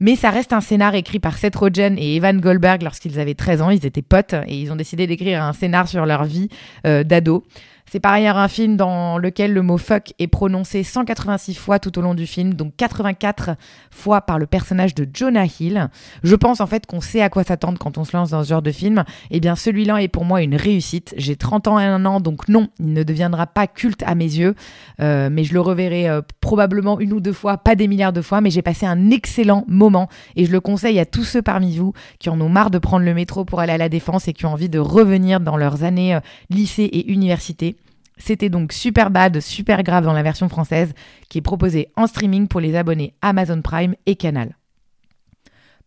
mais 0.00 0.16
ça 0.16 0.30
reste 0.30 0.52
un 0.52 0.60
scénar 0.60 0.94
écrit 0.94 1.18
par 1.18 1.38
Seth 1.38 1.56
Rogen 1.56 1.96
et 1.98 2.16
Evan 2.16 2.40
Goldberg 2.40 2.82
lorsqu'ils 2.82 3.20
avaient 3.20 3.34
13 3.34 3.62
ans, 3.62 3.70
ils 3.70 3.86
étaient 3.86 4.02
potes 4.02 4.34
et 4.46 4.56
ils 4.56 4.72
ont 4.72 4.76
décidé 4.76 5.06
d'écrire 5.06 5.42
un 5.42 5.52
scénar 5.52 5.88
sur 5.88 6.06
leur 6.06 6.24
vie 6.24 6.48
euh, 6.86 7.04
d'ado. 7.04 7.44
C'est 7.90 8.00
par 8.00 8.12
ailleurs 8.12 8.38
un 8.38 8.48
film 8.48 8.76
dans 8.76 9.18
lequel 9.18 9.52
le 9.52 9.60
mot 9.60 9.76
fuck 9.76 10.14
est 10.18 10.26
prononcé 10.26 10.82
186 10.82 11.54
fois 11.54 11.78
tout 11.78 11.98
au 11.98 12.02
long 12.02 12.14
du 12.14 12.26
film, 12.26 12.54
donc 12.54 12.72
84 12.76 13.56
fois 13.90 14.22
par 14.22 14.38
le 14.38 14.46
personnage 14.46 14.94
de 14.94 15.06
Jonah 15.12 15.44
Hill. 15.44 15.90
Je 16.22 16.34
pense 16.34 16.60
en 16.60 16.66
fait 16.66 16.86
qu'on 16.86 17.02
sait 17.02 17.20
à 17.20 17.28
quoi 17.28 17.44
s'attendre 17.44 17.78
quand 17.78 17.98
on 17.98 18.04
se 18.04 18.16
lance 18.16 18.30
dans 18.30 18.44
ce 18.44 18.48
genre 18.48 18.62
de 18.62 18.72
film. 18.72 19.04
Eh 19.30 19.40
bien, 19.40 19.56
celui-là 19.56 20.02
est 20.02 20.08
pour 20.08 20.24
moi 20.24 20.42
une 20.42 20.54
réussite. 20.54 21.12
J'ai 21.18 21.36
30 21.36 21.68
ans 21.68 21.78
et 21.78 21.84
un 21.84 22.06
an, 22.06 22.20
donc 22.20 22.48
non, 22.48 22.68
il 22.80 22.94
ne 22.94 23.02
deviendra 23.02 23.46
pas 23.46 23.66
culte 23.66 24.02
à 24.06 24.14
mes 24.14 24.24
yeux, 24.24 24.54
euh, 25.00 25.28
mais 25.30 25.44
je 25.44 25.52
le 25.52 25.60
reverrai 25.60 26.08
euh, 26.08 26.22
probablement 26.40 26.98
une 26.98 27.12
ou 27.12 27.20
deux 27.20 27.32
fois, 27.34 27.58
pas 27.58 27.74
des 27.74 27.88
milliards 27.88 28.14
de 28.14 28.22
fois, 28.22 28.40
mais 28.40 28.50
j'ai 28.50 28.62
passé 28.62 28.86
un 28.86 29.10
excellent 29.10 29.64
moment 29.68 30.08
et 30.36 30.46
je 30.46 30.52
le 30.52 30.60
conseille 30.60 30.98
à 30.98 31.04
tous 31.04 31.24
ceux 31.24 31.42
parmi 31.42 31.76
vous 31.76 31.92
qui 32.18 32.30
en 32.30 32.40
ont 32.40 32.48
marre 32.48 32.70
de 32.70 32.78
prendre 32.78 33.04
le 33.04 33.12
métro 33.12 33.44
pour 33.44 33.60
aller 33.60 33.72
à 33.72 33.78
la 33.78 33.88
défense 33.90 34.28
et 34.28 34.32
qui 34.32 34.46
ont 34.46 34.52
envie 34.52 34.70
de 34.70 34.78
revenir 34.78 35.40
dans 35.40 35.56
leurs 35.58 35.84
années 35.84 36.14
euh, 36.14 36.20
lycée 36.48 36.84
et 36.84 37.12
université 37.12 37.76
C'était 38.24 38.50
donc 38.50 38.72
super 38.72 39.10
bad, 39.10 39.40
super 39.40 39.82
grave 39.82 40.04
dans 40.04 40.12
la 40.12 40.22
version 40.22 40.48
française, 40.48 40.94
qui 41.28 41.38
est 41.38 41.42
proposée 41.42 41.88
en 41.96 42.06
streaming 42.06 42.46
pour 42.46 42.60
les 42.60 42.76
abonnés 42.76 43.14
Amazon 43.20 43.60
Prime 43.62 43.96
et 44.06 44.14
Canal. 44.14 44.56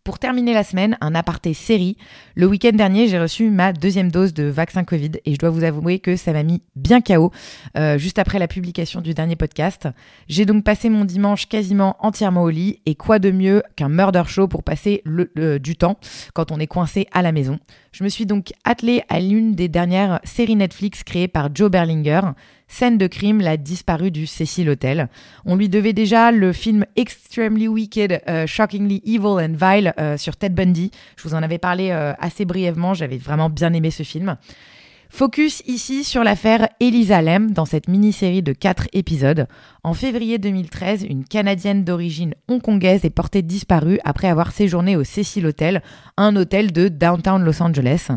Pour 0.06 0.20
terminer 0.20 0.54
la 0.54 0.62
semaine, 0.62 0.96
un 1.00 1.16
aparté 1.16 1.52
série. 1.52 1.96
Le 2.36 2.46
week-end 2.46 2.70
dernier, 2.70 3.08
j'ai 3.08 3.18
reçu 3.18 3.50
ma 3.50 3.72
deuxième 3.72 4.12
dose 4.12 4.32
de 4.32 4.44
vaccin 4.44 4.84
Covid 4.84 5.10
et 5.24 5.34
je 5.34 5.36
dois 5.36 5.50
vous 5.50 5.64
avouer 5.64 5.98
que 5.98 6.14
ça 6.14 6.32
m'a 6.32 6.44
mis 6.44 6.62
bien 6.76 7.00
KO 7.00 7.32
euh, 7.76 7.98
juste 7.98 8.20
après 8.20 8.38
la 8.38 8.46
publication 8.46 9.00
du 9.00 9.14
dernier 9.14 9.34
podcast. 9.34 9.88
J'ai 10.28 10.44
donc 10.44 10.62
passé 10.62 10.90
mon 10.90 11.04
dimanche 11.04 11.48
quasiment 11.48 11.96
entièrement 11.98 12.44
au 12.44 12.50
lit 12.50 12.78
et 12.86 12.94
quoi 12.94 13.18
de 13.18 13.32
mieux 13.32 13.64
qu'un 13.74 13.88
murder 13.88 14.22
show 14.28 14.46
pour 14.46 14.62
passer 14.62 15.02
le, 15.04 15.58
du 15.58 15.74
temps 15.74 15.98
quand 16.34 16.52
on 16.52 16.60
est 16.60 16.68
coincé 16.68 17.08
à 17.10 17.20
la 17.20 17.32
maison. 17.32 17.58
Je 17.90 18.04
me 18.04 18.08
suis 18.08 18.26
donc 18.26 18.52
attelée 18.62 19.02
à 19.08 19.18
l'une 19.18 19.56
des 19.56 19.66
dernières 19.66 20.20
séries 20.22 20.54
Netflix 20.54 21.02
créées 21.02 21.26
par 21.26 21.52
Joe 21.52 21.68
Berlinger. 21.68 22.20
Scène 22.68 22.98
de 22.98 23.06
crime, 23.06 23.40
la 23.40 23.56
disparue 23.56 24.10
du 24.10 24.26
Cecil 24.26 24.68
Hotel. 24.68 25.08
On 25.44 25.56
lui 25.56 25.68
devait 25.68 25.92
déjà 25.92 26.32
le 26.32 26.52
film 26.52 26.84
Extremely 26.96 27.68
Wicked, 27.68 28.22
euh, 28.28 28.46
Shockingly 28.46 29.02
Evil 29.04 29.40
and 29.40 29.54
Vile 29.58 29.94
euh, 29.98 30.16
sur 30.16 30.36
Ted 30.36 30.54
Bundy. 30.54 30.90
Je 31.16 31.22
vous 31.22 31.34
en 31.34 31.42
avais 31.42 31.58
parlé 31.58 31.90
euh, 31.90 32.12
assez 32.18 32.44
brièvement, 32.44 32.92
j'avais 32.92 33.18
vraiment 33.18 33.50
bien 33.50 33.72
aimé 33.72 33.90
ce 33.90 34.02
film. 34.02 34.36
Focus 35.08 35.62
ici 35.66 36.02
sur 36.02 36.24
l'affaire 36.24 36.68
Elisa 36.80 37.22
Lem 37.22 37.52
dans 37.52 37.64
cette 37.64 37.88
mini-série 37.88 38.42
de 38.42 38.52
4 38.52 38.88
épisodes. 38.92 39.46
En 39.84 39.94
février 39.94 40.38
2013, 40.38 41.06
une 41.08 41.24
Canadienne 41.24 41.84
d'origine 41.84 42.34
hongkongaise 42.48 43.04
est 43.04 43.10
portée 43.10 43.42
disparue 43.42 44.00
après 44.04 44.28
avoir 44.28 44.50
séjourné 44.50 44.96
au 44.96 45.04
Cecil 45.04 45.46
Hotel, 45.46 45.80
un 46.16 46.34
hôtel 46.34 46.72
de 46.72 46.88
downtown 46.88 47.42
Los 47.42 47.62
Angeles. 47.62 48.08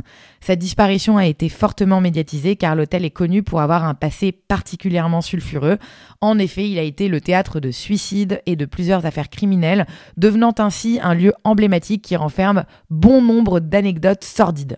Sa 0.42 0.56
disparition 0.56 1.18
a 1.18 1.28
été 1.28 1.48
fortement 1.48 2.02
médiatisée 2.02 2.56
car 2.56 2.76
l'hôtel 2.76 3.06
est 3.06 3.12
connu 3.12 3.44
pour 3.44 3.62
avoir 3.62 3.86
un 3.86 3.94
passé 3.94 4.32
particulièrement 4.32 5.22
sulfureux. 5.22 5.78
En 6.22 6.40
effet, 6.40 6.70
il 6.70 6.80
a 6.80 6.84
été 6.84 7.08
le 7.08 7.22
théâtre 7.22 7.60
de 7.60 7.70
suicides 7.70 8.42
et 8.48 8.56
de 8.56 8.66
plusieurs 8.66 9.06
affaires 9.06 9.30
criminelles, 9.30 9.86
devenant 10.18 10.56
ainsi 10.58 11.00
un 11.04 11.14
lieu 11.14 11.34
emblématique 11.44 12.02
qui 12.02 12.16
renferme 12.16 12.66
bon 12.90 13.22
nombre 13.22 13.60
d'anecdotes 13.60 14.24
sordides. 14.24 14.78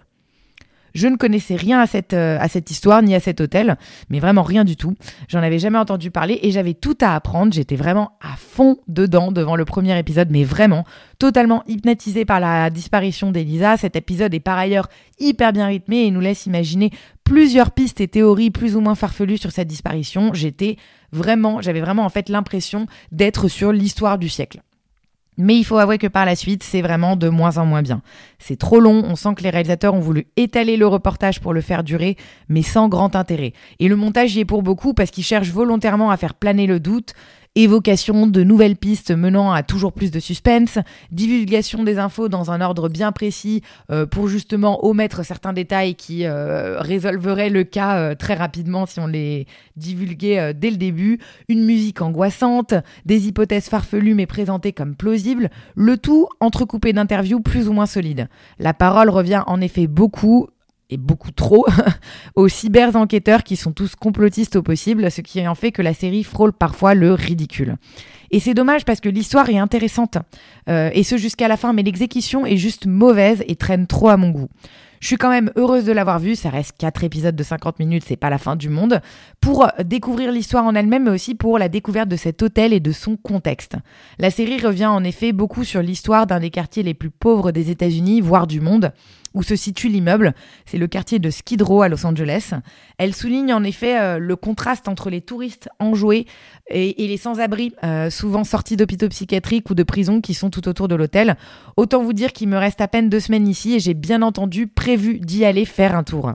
Je 0.94 1.08
ne 1.08 1.16
connaissais 1.16 1.56
rien 1.56 1.80
à 1.80 1.88
cette, 1.88 2.14
euh, 2.14 2.38
à 2.40 2.48
cette 2.48 2.72
histoire 2.72 3.02
ni 3.02 3.16
à 3.16 3.20
cet 3.20 3.42
hôtel, 3.42 3.78
mais 4.10 4.20
vraiment 4.20 4.44
rien 4.44 4.64
du 4.64 4.76
tout. 4.76 4.96
J'en 5.28 5.40
avais 5.40 5.60
jamais 5.60 5.78
entendu 5.78 6.12
parler 6.12 6.40
et 6.42 6.52
j'avais 6.52 6.74
tout 6.74 6.98
à 7.02 7.16
apprendre. 7.16 7.54
J'étais 7.54 7.76
vraiment 7.76 8.12
à 8.22 8.36
fond 8.38 8.78
dedans 8.88 9.32
devant 9.32 9.56
le 9.56 9.66
premier 9.66 9.98
épisode, 9.98 10.30
mais 10.32 10.44
vraiment 10.44 10.86
totalement 11.20 11.64
hypnotisée 11.68 12.26
par 12.26 12.40
la 12.40 12.70
disparition 12.70 13.32
d'Elisa. 13.32 13.78
Cet 13.78 13.96
épisode 13.96 14.34
est 14.34 14.40
par 14.40 14.58
ailleurs 14.58 14.90
hyper 15.20 15.54
bien 15.54 15.68
rythmé 15.68 16.06
et 16.06 16.12
nous 16.12 16.20
laisse 16.20 16.46
imaginer 16.46 16.92
plusieurs 17.24 17.72
pistes 17.72 18.02
et 18.02 18.08
théories 18.08 18.52
plus 18.52 18.76
ou 18.76 18.82
moins 18.82 18.96
farfelues 18.96 19.38
sur 19.38 19.52
cette 19.52 19.68
disparition. 19.68 20.34
J'étais 20.34 20.78
vraiment, 21.12 21.62
j'avais 21.62 21.82
vraiment 21.82 22.04
en 22.04 22.10
fait 22.10 22.30
l'impression 22.30 22.88
d'être 23.12 23.48
sur 23.48 23.72
l'histoire 23.72 24.18
du 24.18 24.30
siècle. 24.30 24.62
Mais 25.42 25.56
il 25.56 25.64
faut 25.64 25.80
avouer 25.80 25.98
que 25.98 26.06
par 26.06 26.26
la 26.26 26.36
suite, 26.36 26.62
c'est 26.62 26.84
vraiment 26.84 27.16
de 27.16 27.28
moins 27.28 27.58
en 27.58 27.66
moins 27.66 27.82
bien. 27.82 28.04
C'est 28.38 28.60
trop 28.60 28.80
long, 28.80 29.04
on 29.04 29.16
sent 29.16 29.34
que 29.36 29.42
les 29.42 29.50
réalisateurs 29.50 29.96
ont 29.96 30.00
voulu 30.00 30.28
étaler 30.38 30.78
le 30.78 30.86
reportage 30.86 31.40
pour 31.40 31.52
le 31.52 31.62
faire 31.62 31.84
durer, 31.84 32.16
mais 32.48 32.62
sans 32.62 32.88
grand 32.88 33.16
intérêt. 33.16 33.54
Et 33.80 33.88
le 33.88 33.96
montage 33.96 34.36
y 34.36 34.42
est 34.42 34.46
pour 34.46 34.62
beaucoup 34.62 34.94
parce 34.94 35.10
qu'ils 35.10 35.24
cherchent 35.24 35.50
volontairement 35.50 36.12
à 36.12 36.18
faire 36.18 36.36
planer 36.36 36.68
le 36.68 36.80
doute, 36.80 37.14
évocation 37.56 38.28
de 38.28 38.44
nouvelles 38.44 38.78
pistes 38.78 39.12
menant 39.12 39.52
à 39.52 39.62
toujours 39.62 39.92
plus 39.92 40.10
de 40.10 40.20
suspense, 40.20 40.80
divulgation 41.12 41.84
des 41.84 42.00
infos 42.00 42.30
dans 42.30 42.50
un 42.50 42.62
ordre 42.62 42.88
bien 42.88 43.12
précis 43.12 43.62
euh, 43.92 44.06
pour 44.06 44.30
justement 44.30 44.86
omettre 44.86 45.26
certains 45.26 45.52
détails 45.52 45.96
qui 45.96 46.26
euh, 46.26 46.80
résolveraient 46.80 47.50
le 47.50 47.66
cas 47.66 47.98
euh, 47.98 48.16
très 48.16 48.36
rapidement 48.36 48.86
si 48.86 49.02
on 49.02 49.08
les 49.08 49.48
divulguait 49.76 50.54
dès 50.54 50.70
le 50.70 50.78
début, 50.78 51.20
une 51.50 51.66
musique 51.66 52.02
angoissante, 52.02 52.74
des 53.06 53.28
hypothèses 53.28 53.68
farfelues 53.68 54.16
mais 54.16 54.28
présentées 54.28 54.72
comme 54.72 54.96
plausibles, 54.96 55.50
le 55.76 55.98
tout 55.98 56.28
entrecoupé 56.40 56.94
d'interviews 56.94 57.42
plus 57.42 57.68
ou 57.68 57.74
moins 57.74 57.86
solides. 57.86 58.30
La 58.60 58.74
parole 58.74 59.10
revient 59.10 59.44
en 59.48 59.60
effet 59.60 59.88
beaucoup 59.88 60.48
et 60.92 60.98
beaucoup 60.98 61.32
trop 61.32 61.66
aux 62.36 62.48
cyber-enquêteurs 62.48 63.44
qui 63.44 63.56
sont 63.56 63.72
tous 63.72 63.96
complotistes 63.96 64.58
au 64.58 64.62
possible, 64.62 65.10
ce 65.10 65.22
qui 65.22 65.46
en 65.48 65.56
fait 65.56 65.72
que 65.72 65.82
la 65.82 65.94
série 65.94 66.24
frôle 66.24 66.54
parfois 66.54 66.94
le 66.94 67.14
ridicule. 67.14 67.78
Et 68.30 68.40
c'est 68.40 68.54
dommage 68.54 68.86
parce 68.86 69.00
que 69.00 69.10
l'histoire 69.10 69.50
est 69.50 69.58
intéressante, 69.58 70.18
euh, 70.70 70.90
et 70.94 71.04
ce 71.04 71.18
jusqu'à 71.18 71.48
la 71.48 71.58
fin, 71.58 71.74
mais 71.74 71.84
l'exécution 71.84 72.46
est 72.46 72.58
juste 72.58 72.86
mauvaise 72.86 73.44
et 73.48 73.56
traîne 73.56 73.88
trop 73.88 74.10
à 74.10 74.18
mon 74.18 74.30
goût. 74.30 74.50
Je 75.02 75.08
suis 75.08 75.18
quand 75.18 75.32
même 75.32 75.52
heureuse 75.56 75.84
de 75.84 75.92
l'avoir 75.92 76.20
vu, 76.20 76.36
ça 76.36 76.52
reste 76.52 76.76
4 76.78 77.04
épisodes 77.04 77.36
de 77.36 77.44
50 77.44 77.80
minutes, 77.80 78.04
c'est 78.08 78.16
pas 78.16 78.30
la 78.30 78.38
fin 78.38 78.56
du 78.56 78.70
monde, 78.70 79.02
pour 79.42 79.68
découvrir 79.84 80.32
l'histoire 80.32 80.64
en 80.64 80.76
elle-même, 80.76 81.06
mais 81.06 81.10
aussi 81.10 81.34
pour 81.34 81.58
la 81.58 81.70
découverte 81.70 82.08
de 82.08 82.16
cet 82.16 82.44
hôtel 82.44 82.72
et 82.72 82.80
de 82.80 82.92
son 82.92 83.18
contexte. 83.18 83.78
La 84.20 84.30
série 84.30 84.60
revient 84.60 84.86
en 84.86 85.04
effet 85.04 85.32
beaucoup 85.32 85.64
sur 85.64 85.82
l'histoire 85.82 86.28
d'un 86.28 86.40
des 86.40 86.52
quartiers 86.52 86.84
les 86.84 86.94
plus 86.94 87.10
pauvres 87.10 87.52
des 87.52 87.72
États-Unis, 87.72 88.22
voire 88.22 88.46
du 88.46 88.62
monde, 88.62 88.94
où 89.34 89.44
se 89.44 89.56
situe 89.56 89.90
l'immeuble. 89.90 90.34
C'est 90.66 90.78
le 90.78 90.88
quartier 90.88 91.20
de 91.20 91.30
Skid 91.30 91.62
Row 91.62 91.82
à 91.82 91.90
Los 91.90 92.06
Angeles. 92.06 92.54
Elle 92.98 93.14
souligne 93.14 93.54
en 93.54 93.64
effet 93.64 94.00
euh, 94.00 94.18
le 94.18 94.36
contraste 94.36 94.88
entre 94.88 95.10
les 95.10 95.22
touristes 95.22 95.70
enjoués 95.80 96.26
et, 96.70 97.08
les 97.08 97.18
sans-abri, 97.18 97.74
euh, 97.84 98.10
souvent 98.10 98.44
sortis 98.44 98.78
d'hôpitaux 98.78 99.10
psychiatriques 99.10 99.70
ou 99.70 99.76
de 99.76 99.84
prisons 99.84 100.22
qui 100.22 100.34
sont 100.34 100.50
tout 100.50 100.68
autour 100.68 100.88
de 100.88 100.96
l'hôtel. 100.96 101.38
Autant 101.78 102.04
vous 102.04 102.14
dire 102.14 102.34
qu'il 102.34 102.50
me 102.50 102.58
reste 102.58 102.82
à 102.82 102.88
peine 102.88 103.10
deux 103.10 103.20
semaines 103.20 103.48
ici 103.48 103.76
et 103.76 103.80
j'ai 103.80 103.94
bien 103.94 104.22
entendu 104.22 104.68
prévu 104.68 105.20
d'y 105.20 105.46
aller 105.46 105.66
faire 105.66 105.96
un 105.96 106.04
tour. 106.04 106.34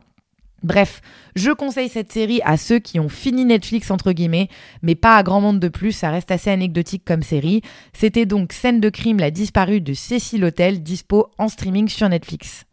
Bref, 0.63 1.01
je 1.37 1.51
conseille 1.53 1.89
cette 1.89 2.13
série 2.13 2.41
à 2.45 2.57
ceux 2.57 2.79
qui 2.79 2.99
ont 2.99 3.09
fini 3.09 3.45
Netflix 3.45 3.91
entre 3.91 4.13
guillemets, 4.13 4.49
mais 4.83 4.95
pas 4.95 5.17
à 5.17 5.23
grand 5.23 5.41
monde 5.41 5.61
de 5.61 5.69
plus, 5.69 5.93
ça 5.93 6.11
reste 6.11 6.31
assez 6.31 6.51
anecdotique 6.51 7.05
comme 7.05 7.23
série. 7.23 7.63
C'était 7.93 8.27
donc 8.27 8.53
Scène 8.53 8.81
de 8.81 8.89
crime, 8.89 9.19
la 9.19 9.31
disparue 9.31 9.81
de 9.81 9.93
Cécile 9.93 10.45
Hotel, 10.45 10.83
dispo 10.83 11.29
en 11.39 11.49
streaming 11.49 11.89
sur 11.89 12.09
Netflix. 12.09 12.66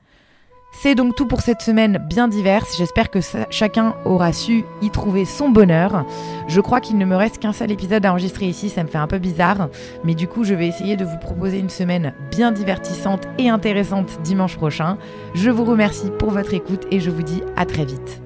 C'est 0.76 0.96
donc 0.96 1.16
tout 1.16 1.28
pour 1.28 1.42
cette 1.42 1.62
semaine 1.62 2.06
bien 2.10 2.28
diverse. 2.28 2.76
J'espère 2.78 3.10
que 3.10 3.20
chacun 3.50 3.96
aura 4.04 4.34
su 4.34 4.66
y 4.82 4.90
trouver 4.90 5.24
son 5.24 5.50
bonheur. 5.50 6.06
Je 6.48 6.60
crois 6.60 6.82
qu'il 6.82 6.98
ne 6.98 7.06
me 7.06 7.16
reste 7.16 7.38
qu'un 7.38 7.54
seul 7.54 7.72
épisode 7.72 8.06
à 8.06 8.12
enregistrer 8.12 8.48
ici, 8.48 8.70
ça 8.70 8.84
me 8.84 8.90
fait 8.90 8.98
un 8.98 9.08
peu 9.08 9.20
bizarre. 9.20 9.70
Mais 10.04 10.16
du 10.16 10.28
coup, 10.28 10.44
je 10.44 10.54
vais 10.54 10.68
essayer 10.68 10.98
de 10.98 11.06
vous 11.06 11.18
proposer 11.20 11.60
une 11.60 11.70
semaine 11.70 12.14
bien 12.32 12.52
divertissante 12.52 13.28
et 13.38 13.50
intéressante 13.50 14.20
dimanche 14.24 14.58
prochain. 14.58 14.98
Je 15.36 15.50
vous 15.50 15.64
remercie 15.64 16.12
pour 16.20 16.32
votre 16.32 16.54
écoute 16.54 16.86
et 16.92 17.00
je 17.00 17.12
vous 17.12 17.24
dis 17.24 17.44
à 17.56 17.66
très 17.66 17.86
vite. 17.86 18.22